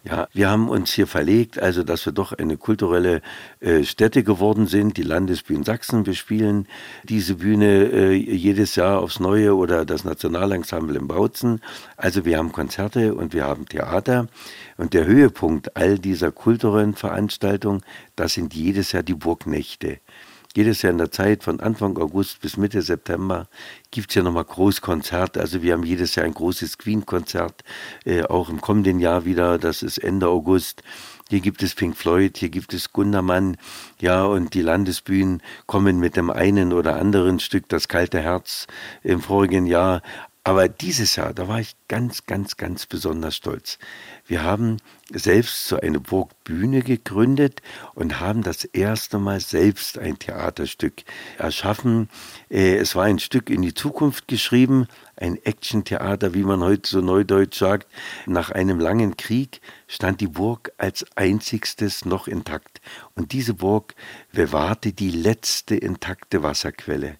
[0.09, 3.21] Ja, wir haben uns hier verlegt, also dass wir doch eine kulturelle
[3.59, 4.95] äh, Stätte geworden sind.
[4.95, 6.67] Die Landesbühne Sachsen bespielen
[7.03, 11.59] diese Bühne äh, jedes Jahr aufs Neue oder das Nationalensemble in Bautzen.
[11.97, 14.27] Also wir haben Konzerte und wir haben Theater.
[14.77, 17.81] Und der Höhepunkt all dieser kulturellen Veranstaltungen,
[18.15, 19.99] das sind jedes Jahr die Burgnächte
[20.55, 23.47] jedes Jahr in der Zeit von Anfang August bis Mitte September
[23.91, 25.39] gibt es ja nochmal Großkonzerte.
[25.39, 27.63] Also wir haben jedes Jahr ein großes Queen-Konzert,
[28.05, 30.83] äh, auch im kommenden Jahr wieder, das ist Ende August.
[31.29, 33.57] Hier gibt es Pink Floyd, hier gibt es Gundermann,
[33.99, 38.65] ja, und die Landesbühnen kommen mit dem einen oder anderen Stück, das kalte Herz
[39.03, 40.01] im vorigen Jahr.
[40.47, 43.77] Aber dieses Jahr, da war ich ganz, ganz, ganz besonders stolz.
[44.27, 44.77] Wir haben
[45.09, 47.61] selbst so eine Burgbühne gegründet
[47.95, 51.03] und haben das erste Mal selbst ein Theaterstück
[51.37, 52.07] erschaffen.
[52.49, 57.01] Äh, es war ein Stück in die Zukunft geschrieben, ein Action-Theater, wie man heute so
[57.01, 57.91] neudeutsch sagt.
[58.25, 62.79] Nach einem langen Krieg stand die Burg als einzigstes noch intakt.
[63.15, 63.95] Und diese Burg
[64.31, 67.17] bewahrte die letzte intakte Wasserquelle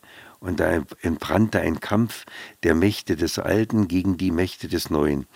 [0.48, 2.26] und da entbrannte ein Kampf
[2.64, 5.28] der Mächte des Alten gegen die Mächte des Neuen.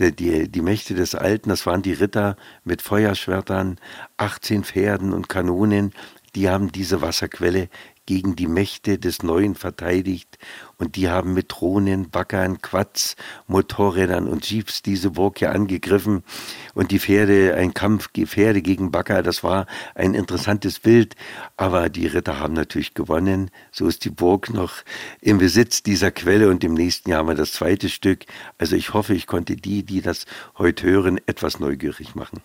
[0.00, 3.78] Die, die, die Mächte des Alten, das waren die Ritter mit Feuerschwertern,
[4.16, 5.92] 18 Pferden und Kanonen,
[6.34, 7.68] die haben diese Wasserquelle
[8.06, 10.38] gegen die Mächte des Neuen verteidigt.
[10.78, 13.16] Und die haben mit Drohnen, Baggern, Quads,
[13.46, 16.22] Motorrädern und Jeeps diese Burg hier angegriffen.
[16.74, 21.16] Und die Pferde, ein Kampf Pferde gegen Bagger, das war ein interessantes Bild,
[21.56, 24.74] aber die Ritter haben natürlich gewonnen, so ist die Burg noch
[25.20, 26.48] im Besitz dieser Quelle.
[26.48, 28.24] Und im nächsten Jahr haben wir das zweite Stück,
[28.58, 30.26] also ich hoffe, ich konnte die, die das
[30.58, 32.40] heute hören, etwas neugierig machen.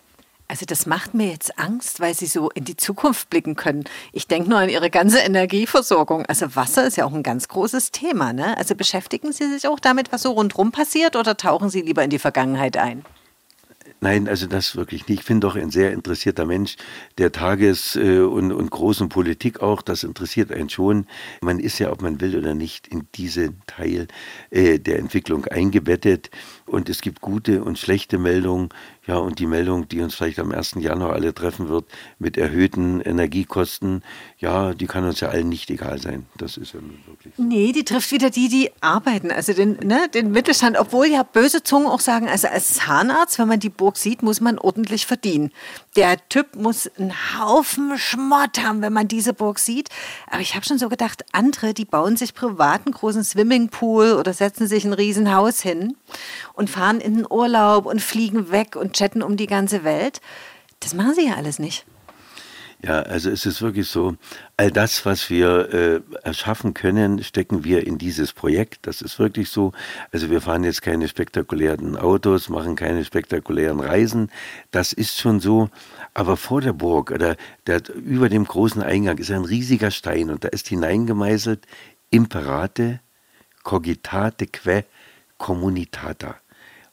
[0.51, 3.85] Also das macht mir jetzt Angst, weil Sie so in die Zukunft blicken können.
[4.11, 6.25] Ich denke nur an Ihre ganze Energieversorgung.
[6.25, 8.33] Also Wasser ist ja auch ein ganz großes Thema.
[8.33, 8.57] Ne?
[8.57, 12.09] Also beschäftigen Sie sich auch damit, was so rundherum passiert oder tauchen Sie lieber in
[12.09, 13.05] die Vergangenheit ein?
[14.03, 15.21] Nein, also das wirklich nicht.
[15.21, 16.75] Ich bin doch ein sehr interessierter Mensch
[17.19, 19.83] der Tages- äh, und, und großen Politik auch.
[19.83, 21.05] Das interessiert einen schon.
[21.41, 24.07] Man ist ja, ob man will oder nicht, in diesen Teil
[24.49, 26.31] äh, der Entwicklung eingebettet.
[26.71, 28.69] Und es gibt gute und schlechte Meldungen.
[29.05, 30.75] Ja, und die Meldung, die uns vielleicht am 1.
[30.79, 31.83] Januar alle treffen wird,
[32.17, 34.03] mit erhöhten Energiekosten,
[34.37, 36.27] ja, die kann uns ja allen nicht egal sein.
[36.37, 37.43] Das ist ja wirklich so.
[37.43, 40.77] Nee, die trifft wieder die, die arbeiten, also den, ne, den Mittelstand.
[40.79, 44.39] Obwohl ja böse Zungen auch sagen, also als Zahnarzt, wenn man die Burg sieht, muss
[44.39, 45.51] man ordentlich verdienen.
[45.97, 49.89] Der Typ muss einen Haufen Schmott haben, wenn man diese Burg sieht.
[50.27, 54.67] Aber ich habe schon so gedacht, andere, die bauen sich privaten großen Swimmingpool oder setzen
[54.67, 55.97] sich ein Riesenhaus hin
[56.69, 60.21] fahren in den Urlaub und fliegen weg und chatten um die ganze Welt.
[60.79, 61.85] Das machen sie ja alles nicht.
[62.83, 64.15] Ja, also es ist wirklich so,
[64.57, 68.87] all das, was wir äh, erschaffen können, stecken wir in dieses Projekt.
[68.87, 69.71] Das ist wirklich so.
[70.11, 74.31] Also wir fahren jetzt keine spektakulären Autos, machen keine spektakulären Reisen.
[74.71, 75.69] Das ist schon so.
[76.15, 77.35] Aber vor der Burg oder
[77.67, 81.67] der, über dem großen Eingang ist ein riesiger Stein und da ist hineingemeißelt
[82.09, 82.99] Imperate
[83.63, 84.85] cogitate que
[85.37, 86.35] communitata.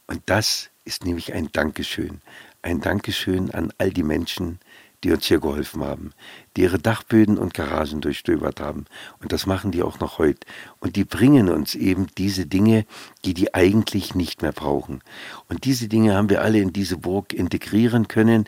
[0.09, 2.23] Und das ist nämlich ein Dankeschön.
[2.62, 4.59] Ein Dankeschön an all die Menschen,
[5.05, 6.12] die uns hier geholfen haben,
[6.57, 8.87] die ihre Dachböden und Garagen durchstöbert haben.
[9.21, 10.40] Und das machen die auch noch heute.
[10.81, 12.85] Und die bringen uns eben diese Dinge,
[13.25, 15.03] die die eigentlich nicht mehr brauchen.
[15.49, 18.47] Und diese Dinge haben wir alle in diese Burg integrieren können.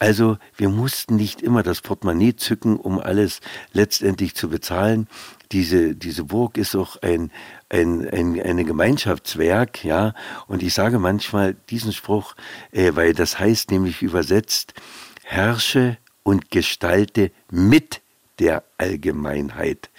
[0.00, 3.40] Also wir mussten nicht immer das Portemonnaie zücken, um alles
[3.72, 5.06] letztendlich zu bezahlen.
[5.54, 7.30] Diese, diese Burg ist auch ein,
[7.68, 10.12] ein, ein, ein Gemeinschaftswerk, ja.
[10.48, 12.34] Und ich sage manchmal diesen Spruch,
[12.72, 14.74] äh, weil das heißt nämlich übersetzt,
[15.22, 18.00] herrsche und gestalte mit
[18.40, 19.90] der Allgemeinheit.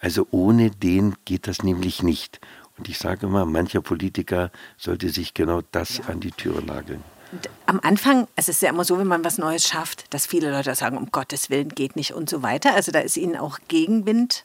[0.00, 2.40] Also ohne den geht das nämlich nicht.
[2.76, 6.06] Und ich sage immer, mancher Politiker sollte sich genau das ja.
[6.06, 7.04] an die Türe nageln.
[7.30, 10.50] Und am Anfang, es ist ja immer so, wenn man was Neues schafft, dass viele
[10.50, 12.74] Leute sagen, um Gottes Willen geht nicht und so weiter.
[12.74, 14.44] Also da ist ihnen auch Gegenwind,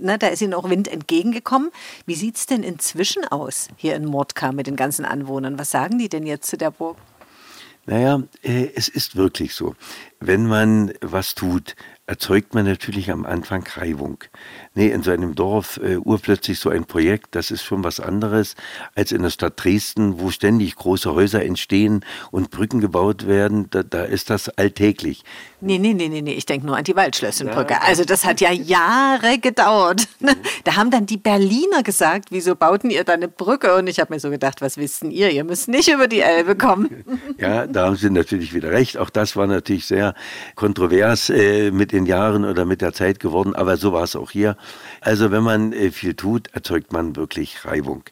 [0.00, 1.70] ne, da ist ihnen auch Wind entgegengekommen.
[2.06, 5.58] Wie sieht es denn inzwischen aus hier in Mordka mit den ganzen Anwohnern?
[5.58, 6.96] Was sagen die denn jetzt zu der Burg?
[7.86, 9.74] Naja, äh, es ist wirklich so.
[10.18, 14.24] Wenn man was tut, erzeugt man natürlich am Anfang Reibung.
[14.76, 18.56] Nee, in so einem Dorf äh, urplötzlich so ein Projekt, das ist schon was anderes
[18.96, 23.68] als in der Stadt Dresden, wo ständig große Häuser entstehen und Brücken gebaut werden.
[23.70, 25.22] Da, da ist das alltäglich.
[25.60, 26.34] Nee, nee, nee, nee, nee.
[26.34, 27.74] ich denke nur an die Waldschlössenbrücke.
[27.74, 27.80] Ja.
[27.86, 30.08] Also das hat ja Jahre gedauert.
[30.64, 33.74] Da haben dann die Berliner gesagt, wieso bauten ihr da eine Brücke?
[33.76, 35.30] Und ich habe mir so gedacht, was wisst ihr?
[35.30, 37.04] Ihr müsst nicht über die Elbe kommen.
[37.38, 38.96] Ja, da haben Sie natürlich wieder recht.
[38.96, 40.14] Auch das war natürlich sehr
[40.54, 44.30] kontrovers äh, mit den Jahren oder mit der Zeit geworden, aber so war es auch
[44.30, 44.56] hier.
[45.00, 48.04] Also wenn man äh, viel tut, erzeugt man wirklich Reibung.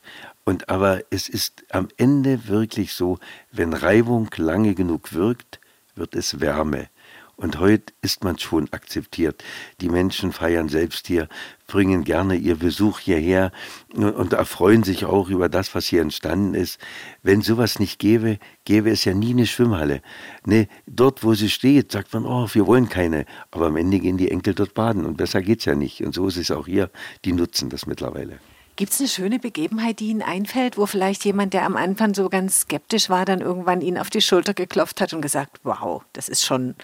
[0.45, 3.19] Und aber es ist am Ende wirklich so,
[3.53, 5.61] wenn Reibung lange genug wirkt,
[5.95, 6.89] wird es Wärme.
[7.37, 9.43] Und heute ist man schon akzeptiert.
[9.81, 11.29] Die Menschen feiern selbst hier,
[11.73, 13.51] bringen gerne ihr Besuch hierher
[13.95, 16.79] und erfreuen sich auch über das, was hier entstanden ist.
[17.23, 20.03] Wenn sowas nicht gäbe, gäbe es ja nie eine Schwimmhalle.
[20.45, 23.25] Ne, dort, wo sie steht, sagt man, oh, wir wollen keine.
[23.51, 26.05] Aber am Ende gehen die Enkel dort baden und besser geht's ja nicht.
[26.05, 26.91] Und so ist es auch hier.
[27.25, 28.39] Die nutzen das mittlerweile.
[28.77, 32.29] Gibt es eine schöne Begebenheit, die Ihnen einfällt, wo vielleicht jemand, der am Anfang so
[32.29, 36.29] ganz skeptisch war, dann irgendwann Ihnen auf die Schulter geklopft hat und gesagt, wow, das
[36.29, 36.75] ist schon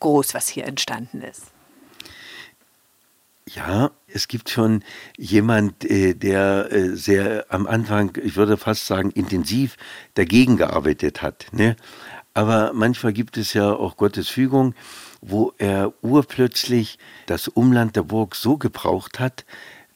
[0.00, 1.53] groß, was hier entstanden ist.
[3.46, 4.82] Ja, es gibt schon
[5.18, 9.76] jemand, äh, der äh, sehr am Anfang, ich würde fast sagen, intensiv
[10.14, 11.48] dagegen gearbeitet hat.
[11.52, 11.76] Ne?
[12.32, 14.74] Aber manchmal gibt es ja auch Gottes Fügung,
[15.20, 19.44] wo er urplötzlich das Umland der Burg so gebraucht hat,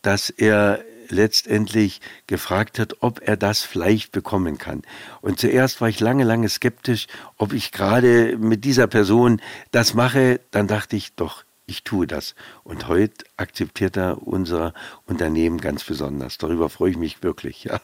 [0.03, 4.83] dass er letztendlich gefragt hat, ob er das vielleicht bekommen kann.
[5.23, 7.07] Und zuerst war ich lange, lange skeptisch,
[7.39, 10.41] ob ich gerade mit dieser Person das mache.
[10.51, 12.35] Dann dachte ich, doch, ich tue das.
[12.65, 14.75] Und heute akzeptiert er unser
[15.07, 16.39] Unternehmen ganz besonders.
[16.39, 17.81] Darüber freue ich mich wirklich, ja.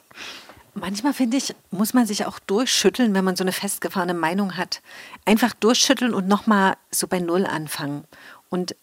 [0.74, 4.82] Manchmal finde ich, muss man sich auch durchschütteln, wenn man so eine festgefahrene Meinung hat.
[5.24, 8.04] Einfach durchschütteln und nochmal so bei Null anfangen.
[8.48, 8.74] Und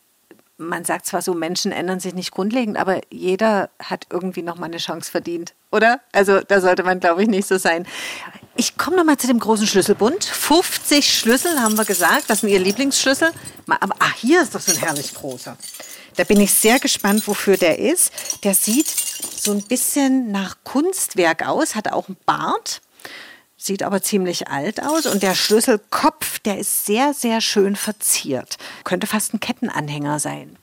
[0.62, 4.68] man sagt zwar so, Menschen ändern sich nicht grundlegend, aber jeder hat irgendwie noch mal
[4.68, 6.00] eine Chance verdient, oder?
[6.12, 7.88] Also da sollte man, glaube ich, nicht so sein.
[8.56, 10.24] Ich komme noch mal zu dem großen Schlüsselbund.
[10.24, 12.26] 50 Schlüssel haben wir gesagt.
[12.28, 13.32] Das sind Ihr Lieblingsschlüssel.
[13.68, 15.58] Aber ach, hier ist doch so ein herrlich großer.
[16.18, 18.12] Da bin ich sehr gespannt, wofür der ist.
[18.44, 22.82] Der sieht so ein bisschen nach Kunstwerk aus, hat auch einen Bart
[23.66, 28.58] sieht aber ziemlich alt aus und der Schlüsselkopf, der ist sehr, sehr schön verziert.
[28.84, 30.58] Könnte fast ein Kettenanhänger sein.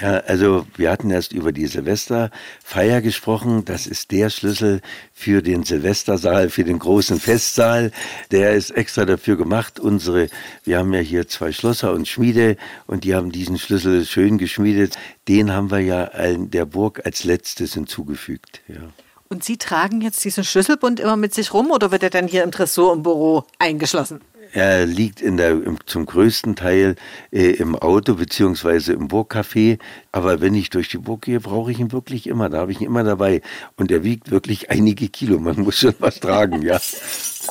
[0.00, 3.64] Ja, also wir hatten erst über die Silvesterfeier gesprochen.
[3.64, 4.80] Das ist der Schlüssel
[5.12, 7.92] für den Silvestersaal, für den großen Festsaal.
[8.32, 9.78] Der ist extra dafür gemacht.
[9.78, 10.28] Unsere,
[10.64, 12.56] wir haben ja hier zwei Schlosser und Schmiede
[12.86, 14.98] und die haben diesen Schlüssel schön geschmiedet.
[15.28, 18.62] Den haben wir ja der Burg als letztes hinzugefügt.
[18.66, 18.90] Ja.
[19.28, 22.42] Und Sie tragen jetzt diesen Schlüsselbund immer mit sich rum oder wird er dann hier
[22.44, 24.20] im Tresor im Büro eingeschlossen?
[24.52, 26.94] Er liegt in der, zum größten Teil
[27.32, 29.80] äh, im Auto beziehungsweise im Burgcafé.
[30.12, 32.48] Aber wenn ich durch die Burg gehe, brauche ich ihn wirklich immer.
[32.48, 33.42] Da habe ich ihn immer dabei.
[33.76, 35.40] Und er wiegt wirklich einige Kilo.
[35.40, 36.78] Man muss schon was tragen, ja.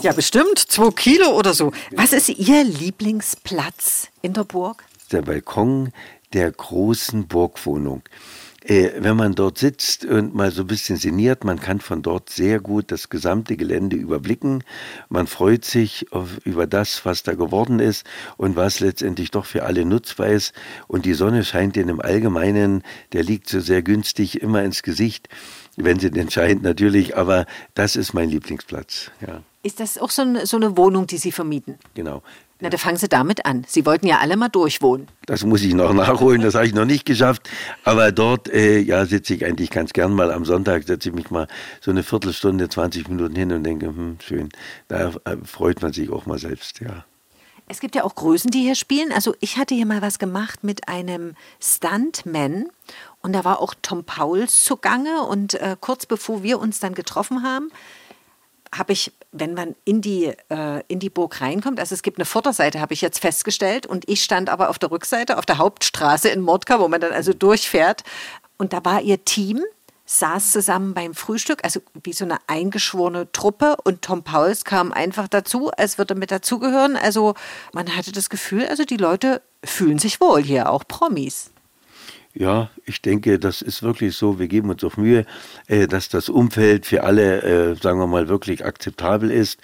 [0.02, 0.60] Ja, bestimmt.
[0.60, 1.74] Zwei Kilo oder so.
[1.92, 4.86] Was ist Ihr Lieblingsplatz in der Burg?
[5.12, 5.92] Der Balkon
[6.32, 8.02] der großen Burgwohnung.
[8.66, 12.30] Äh, wenn man dort sitzt und mal so ein bisschen sinniert, man kann von dort
[12.30, 14.64] sehr gut das gesamte Gelände überblicken.
[15.10, 18.06] Man freut sich auf, über das, was da geworden ist
[18.38, 20.54] und was letztendlich doch für alle nutzbar ist.
[20.88, 25.28] Und die Sonne scheint in dem Allgemeinen, der liegt so sehr günstig immer ins Gesicht,
[25.76, 27.18] wenn sie denn scheint natürlich.
[27.18, 29.12] Aber das ist mein Lieblingsplatz.
[29.26, 29.42] Ja.
[29.62, 31.80] Ist das auch so eine, so eine Wohnung, die Sie vermieten?
[31.96, 32.22] Genau.
[32.64, 33.66] Na, da fangen Sie damit an.
[33.68, 35.10] Sie wollten ja alle mal durchwohnen.
[35.26, 37.50] Das muss ich noch nachholen, das habe ich noch nicht geschafft.
[37.84, 41.30] Aber dort, äh, ja, sitze ich eigentlich ganz gern mal am Sonntag, setze ich mich
[41.30, 41.50] mal
[41.82, 44.48] so eine Viertelstunde, 20 Minuten hin und denke, hm, schön,
[44.88, 47.04] da äh, freut man sich auch mal selbst, ja.
[47.68, 49.12] Es gibt ja auch Größen, die hier spielen.
[49.12, 52.68] Also ich hatte hier mal was gemacht mit einem Stuntman
[53.22, 57.44] und da war auch Tom Pauls zugange und äh, kurz bevor wir uns dann getroffen
[57.44, 57.72] haben,
[58.74, 62.26] habe ich, wenn man in die, äh, in die Burg reinkommt, also es gibt eine
[62.26, 66.30] Vorderseite, habe ich jetzt festgestellt, und ich stand aber auf der Rückseite, auf der Hauptstraße
[66.30, 68.04] in Mordka, wo man dann also durchfährt.
[68.58, 69.62] Und da war ihr Team,
[70.06, 75.28] saß zusammen beim Frühstück, also wie so eine eingeschworene Truppe und Tom Pauls kam einfach
[75.28, 76.96] dazu, als würde er mit dazugehören.
[76.96, 77.34] Also
[77.74, 81.52] man hatte das Gefühl, also die Leute fühlen sich wohl hier, auch Promis.
[82.36, 84.40] Ja, ich denke, das ist wirklich so.
[84.40, 85.26] Wir geben uns auch Mühe,
[85.68, 89.60] äh, dass das Umfeld für alle, äh, sagen wir mal, wirklich akzeptabel ist.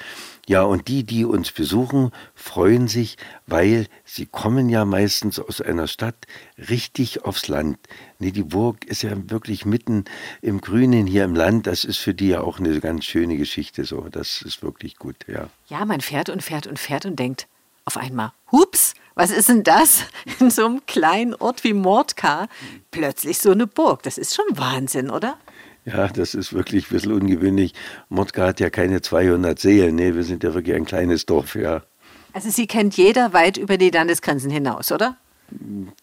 [0.48, 5.88] Ja, und die, die uns besuchen, freuen sich, weil sie kommen ja meistens aus einer
[5.88, 6.28] Stadt
[6.58, 7.78] richtig aufs Land.
[8.20, 10.06] Nee, die Burg ist ja wirklich mitten
[10.42, 11.66] im Grünen hier im Land.
[11.66, 14.10] Das ist für die ja auch eine ganz schöne Geschichte so.
[14.10, 15.50] Das ist wirklich gut, ja.
[15.70, 17.48] Ja, man fährt und fährt und fährt und denkt
[17.86, 18.89] auf einmal, hups,
[19.20, 20.06] was ist denn das?
[20.40, 22.48] In so einem kleinen Ort wie Mordka
[22.90, 24.02] plötzlich so eine Burg.
[24.04, 25.38] Das ist schon Wahnsinn, oder?
[25.84, 27.74] Ja, das ist wirklich ein bisschen ungewöhnlich.
[28.08, 29.96] Mordka hat ja keine 200 Seelen.
[29.96, 31.84] Nee, wir sind ja wirklich ein kleines Dorf, ja.
[32.32, 35.18] Also Sie kennt jeder weit über die Landesgrenzen hinaus, oder?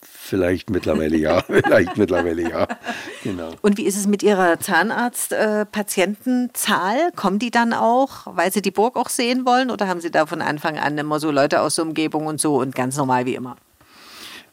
[0.02, 2.66] Vielleicht mittlerweile ja, vielleicht mittlerweile ja.
[3.22, 3.50] Genau.
[3.62, 7.12] Und wie ist es mit Ihrer Zahnarzt-Patientenzahl?
[7.14, 9.70] Kommen die dann auch, weil Sie die Burg auch sehen wollen?
[9.70, 12.60] Oder haben Sie da von Anfang an immer so Leute aus der Umgebung und so
[12.60, 13.56] und ganz normal wie immer?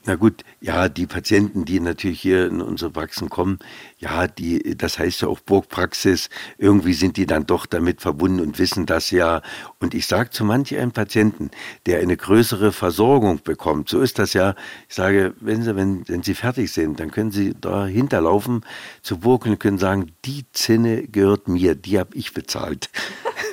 [0.06, 3.60] Na gut, ja, die Patienten, die natürlich hier in unsere Praxen kommen,
[4.00, 8.60] ja, die, das heißt ja auch Burgpraxis, irgendwie sind die dann doch damit verbunden und
[8.60, 9.42] wissen das ja.
[9.82, 11.52] Und ich sage zu manch einem Patienten,
[11.86, 14.56] der eine größere Versorgung bekommt, so ist das ja,
[14.88, 18.62] ich sage, wenn Sie, wenn, wenn Sie fertig sind, dann können Sie da hinterlaufen
[19.02, 22.90] zur Burg und können sagen, die Zinne gehört mir, die habe ich bezahlt.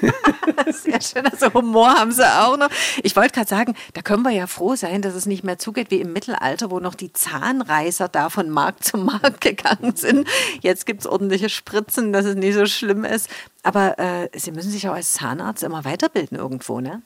[0.72, 2.70] Sehr schön, also Humor haben sie auch noch.
[3.02, 5.90] Ich wollte gerade sagen, da können wir ja froh sein, dass es nicht mehr zugeht
[5.90, 10.28] wie im Mittelalter, wo noch die Zahnreißer da von Markt zu Markt gegangen sind.
[10.60, 13.28] Jetzt gibt es ordentliche Spritzen, dass es nicht so schlimm ist.
[13.62, 17.02] Aber äh, Sie müssen sich auch als Zahnarzt immer weiterbilden irgendwo, ne?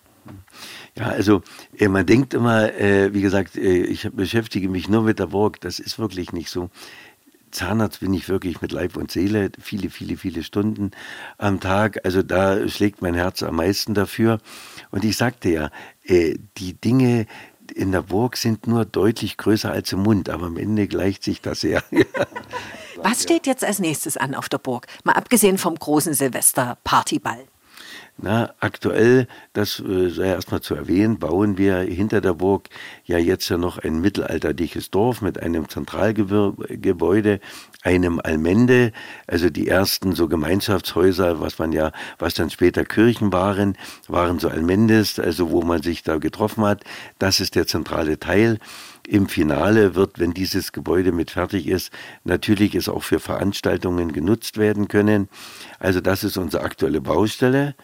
[0.96, 1.42] Ja, also
[1.76, 5.60] äh, man denkt immer, äh, wie gesagt, äh, ich beschäftige mich nur mit der Burg.
[5.60, 6.70] Das ist wirklich nicht so.
[7.50, 10.90] Zahnarzt bin ich wirklich mit Leib und Seele, viele, viele, viele Stunden
[11.38, 12.00] am Tag.
[12.04, 14.40] Also da schlägt mein Herz am meisten dafür.
[14.90, 15.70] Und ich sagte ja,
[16.02, 17.26] äh, die Dinge
[17.74, 21.40] in der Burg sind nur deutlich größer als im Mund, aber am Ende gleicht sich
[21.40, 21.82] das ja.
[22.96, 24.86] Was steht jetzt als nächstes an auf der Burg?
[25.02, 27.44] Mal abgesehen vom großen Silvester-Partyball.
[28.16, 32.68] Na, aktuell, das äh, sei erstmal zu erwähnen, bauen wir hinter der Burg
[33.04, 37.40] ja jetzt ja noch ein mittelalterliches Dorf mit einem Zentralgebäude,
[37.82, 38.92] einem Almende,
[39.26, 44.48] also die ersten so Gemeinschaftshäuser, was man ja, was dann später Kirchen waren, waren so
[44.48, 46.84] Almendes, also wo man sich da getroffen hat.
[47.18, 48.60] Das ist der zentrale Teil.
[49.06, 54.56] Im Finale wird, wenn dieses Gebäude mit fertig ist, natürlich es auch für Veranstaltungen genutzt
[54.56, 55.28] werden können.
[55.78, 57.74] Also das ist unsere aktuelle Baustelle.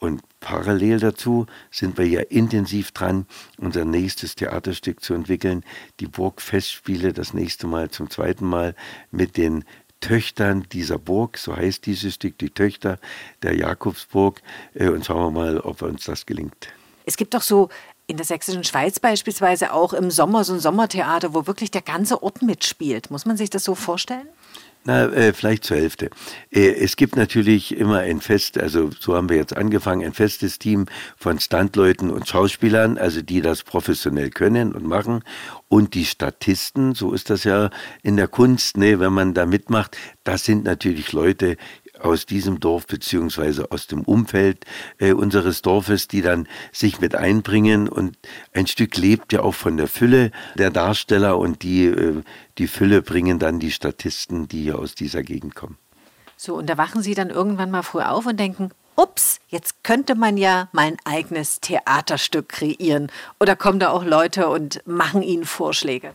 [0.00, 3.26] Und parallel dazu sind wir ja intensiv dran,
[3.58, 5.62] unser nächstes Theaterstück zu entwickeln.
[6.00, 8.74] Die Burgfestspiele, das nächste Mal zum zweiten Mal
[9.10, 9.64] mit den
[10.00, 12.98] Töchtern dieser Burg, so heißt dieses Stück, die Töchter
[13.42, 14.40] der Jakobsburg.
[14.72, 16.68] Äh, und schauen wir mal, ob uns das gelingt.
[17.04, 17.68] Es gibt doch so
[18.06, 22.22] in der sächsischen Schweiz beispielsweise auch im Sommer so ein Sommertheater, wo wirklich der ganze
[22.22, 23.10] Ort mitspielt.
[23.10, 24.26] Muss man sich das so vorstellen?
[24.84, 26.08] Na, äh, vielleicht zur Hälfte.
[26.50, 30.58] Äh, es gibt natürlich immer ein Fest, also so haben wir jetzt angefangen, ein festes
[30.58, 30.86] Team
[31.18, 35.22] von Standleuten und Schauspielern, also die das professionell können und machen.
[35.68, 37.68] Und die Statisten, so ist das ja
[38.02, 41.58] in der Kunst, ne, wenn man da mitmacht, das sind natürlich Leute,
[42.02, 44.64] aus diesem Dorf beziehungsweise aus dem Umfeld
[44.98, 48.16] äh, unseres Dorfes, die dann sich mit einbringen und
[48.52, 52.22] ein Stück lebt ja auch von der Fülle der Darsteller und die, äh,
[52.58, 55.78] die Fülle bringen dann die Statisten, die hier aus dieser Gegend kommen.
[56.36, 60.14] So, und da wachen Sie dann irgendwann mal früh auf und denken, ups, jetzt könnte
[60.14, 63.10] man ja mein eigenes Theaterstück kreieren.
[63.38, 66.14] Oder kommen da auch Leute und machen Ihnen Vorschläge?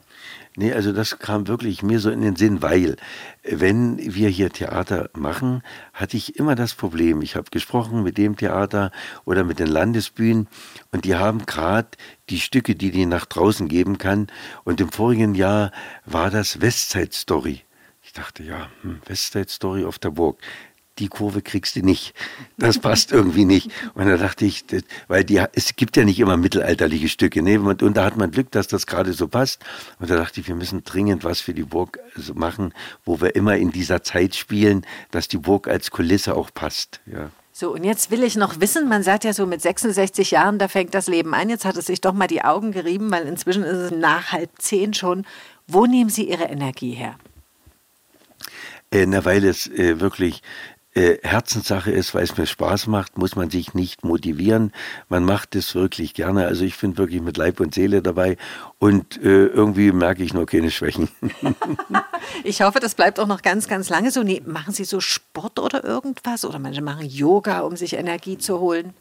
[0.58, 2.96] Nee, also das kam wirklich mir so in den Sinn, weil
[3.44, 5.64] wenn wir hier Theater machen,
[5.94, 7.22] hatte ich immer das Problem.
[7.22, 8.92] Ich habe gesprochen mit dem Theater
[9.26, 10.48] oder mit den Landesbühnen
[10.92, 11.90] und die haben gerade
[12.30, 14.28] die Stücke, die die nach draußen geben kann.
[14.64, 15.72] Und im vorigen Jahr
[16.06, 17.62] war das Westside Story.
[18.02, 20.40] Ich dachte, ja, hm, Westside Story auf der Burg
[21.00, 22.14] die Kurve kriegst du nicht.
[22.58, 23.70] Das passt irgendwie nicht.
[23.94, 27.60] Und da dachte ich, das, weil die, es gibt ja nicht immer mittelalterliche Stücke, ne?
[27.60, 29.64] Und, und da hat man Glück, dass das gerade so passt.
[30.00, 32.00] Und da dachte ich, wir müssen dringend was für die Burg
[32.34, 32.74] machen,
[33.04, 37.02] wo wir immer in dieser Zeit spielen, dass die Burg als Kulisse auch passt.
[37.06, 37.30] Ja.
[37.52, 40.68] So, und jetzt will ich noch wissen, man sagt ja so mit 66 Jahren, da
[40.68, 41.50] fängt das Leben an.
[41.50, 44.50] Jetzt hat es sich doch mal die Augen gerieben, weil inzwischen ist es nach halb
[44.58, 45.26] zehn schon.
[45.66, 47.16] Wo nehmen Sie Ihre Energie her?
[48.92, 50.42] Äh, na, weil es äh, wirklich
[50.96, 54.72] äh, Herzenssache ist, weil es mir Spaß macht, muss man sich nicht motivieren.
[55.10, 56.48] Man macht es wirklich gerne.
[56.48, 58.38] Also ich bin wirklich mit Leib und Seele dabei
[58.80, 61.10] und äh, irgendwie merke ich nur keine Schwächen.
[62.44, 64.24] ich hoffe, das bleibt auch noch ganz, ganz lange so.
[64.24, 66.46] Nee, machen Sie so Sport oder irgendwas?
[66.46, 68.94] Oder manche machen Yoga, um sich Energie zu holen?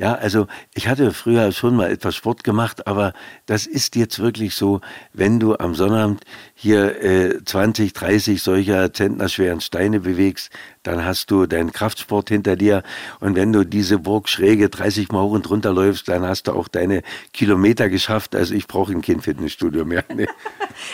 [0.00, 3.14] Ja, also ich hatte früher schon mal etwas Sport gemacht, aber
[3.46, 4.80] das ist jetzt wirklich so,
[5.12, 6.22] wenn du am Sonnabend
[6.54, 10.50] hier äh, 20, 30 solcher zentnerschweren Steine bewegst,
[10.84, 12.84] dann hast du deinen Kraftsport hinter dir
[13.18, 16.52] und wenn du diese Burg schräge 30 Mal hoch und runter läufst, dann hast du
[16.52, 18.36] auch deine Kilometer geschafft.
[18.36, 20.04] Also ich brauche kein Fitnessstudio mehr.
[20.14, 20.28] Nee.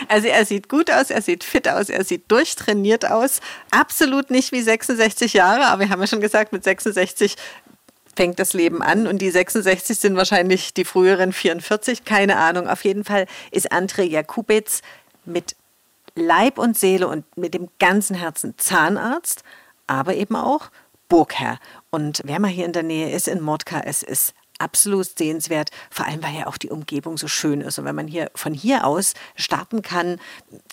[0.09, 3.39] Also er sieht gut aus, er sieht fit aus, er sieht durchtrainiert aus.
[3.69, 7.35] Absolut nicht wie 66 Jahre, aber wir haben ja schon gesagt, mit 66
[8.15, 12.67] fängt das Leben an und die 66 sind wahrscheinlich die früheren 44, keine Ahnung.
[12.67, 14.81] Auf jeden Fall ist André Jakubitz
[15.25, 15.55] mit
[16.15, 19.43] Leib und Seele und mit dem ganzen Herzen Zahnarzt,
[19.87, 20.69] aber eben auch
[21.09, 21.59] Burgherr.
[21.89, 26.05] Und wer mal hier in der Nähe ist, in Mordka, es ist absolut sehenswert, vor
[26.05, 27.79] allem weil ja auch die Umgebung so schön ist.
[27.79, 30.17] Und wenn man hier von hier aus starten kann,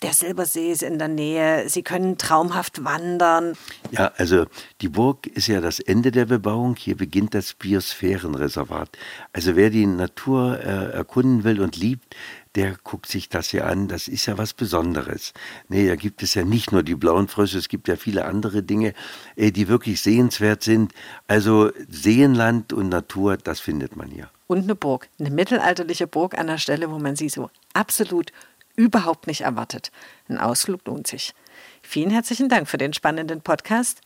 [0.01, 3.55] der Silbersee ist in der Nähe, Sie können traumhaft wandern.
[3.91, 4.45] Ja, also
[4.81, 6.75] die Burg ist ja das Ende der Bebauung.
[6.75, 8.97] Hier beginnt das Biosphärenreservat.
[9.33, 12.15] Also wer die Natur äh, erkunden will und liebt,
[12.55, 13.87] der guckt sich das hier an.
[13.87, 15.33] Das ist ja was Besonderes.
[15.69, 18.63] Nee, da gibt es ja nicht nur die blauen Frösche, es gibt ja viele andere
[18.63, 18.93] Dinge,
[19.35, 20.93] äh, die wirklich sehenswert sind.
[21.27, 24.29] Also Seenland und Natur, das findet man hier.
[24.47, 28.31] Und eine Burg, eine mittelalterliche Burg an der Stelle, wo man sie so absolut
[28.75, 29.91] überhaupt nicht erwartet.
[30.27, 31.33] Ein Ausflug lohnt sich.
[31.81, 34.01] Vielen herzlichen Dank für den spannenden Podcast.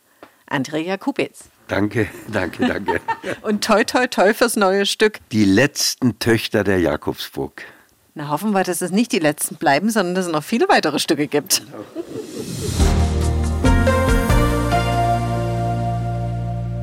[0.46, 1.44] Andrea Kubitz.
[1.68, 3.00] Danke, danke, danke.
[3.42, 5.18] Und toi, toi, toi fürs neue Stück.
[5.32, 7.62] Die letzten Töchter der Jakobsburg.
[8.18, 10.98] Na, hoffen wir, dass es nicht die letzten bleiben, sondern dass es noch viele weitere
[10.98, 11.62] Stücke gibt.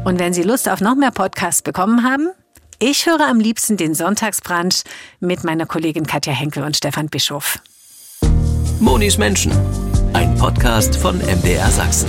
[0.05, 2.29] Und wenn Sie Lust auf noch mehr Podcasts bekommen haben,
[2.79, 4.83] ich höre am liebsten den Sonntagsbrunch
[5.19, 7.59] mit meiner Kollegin Katja Henkel und Stefan Bischof.
[8.79, 9.51] Monis Menschen,
[10.13, 12.07] ein Podcast von MDR Sachsen.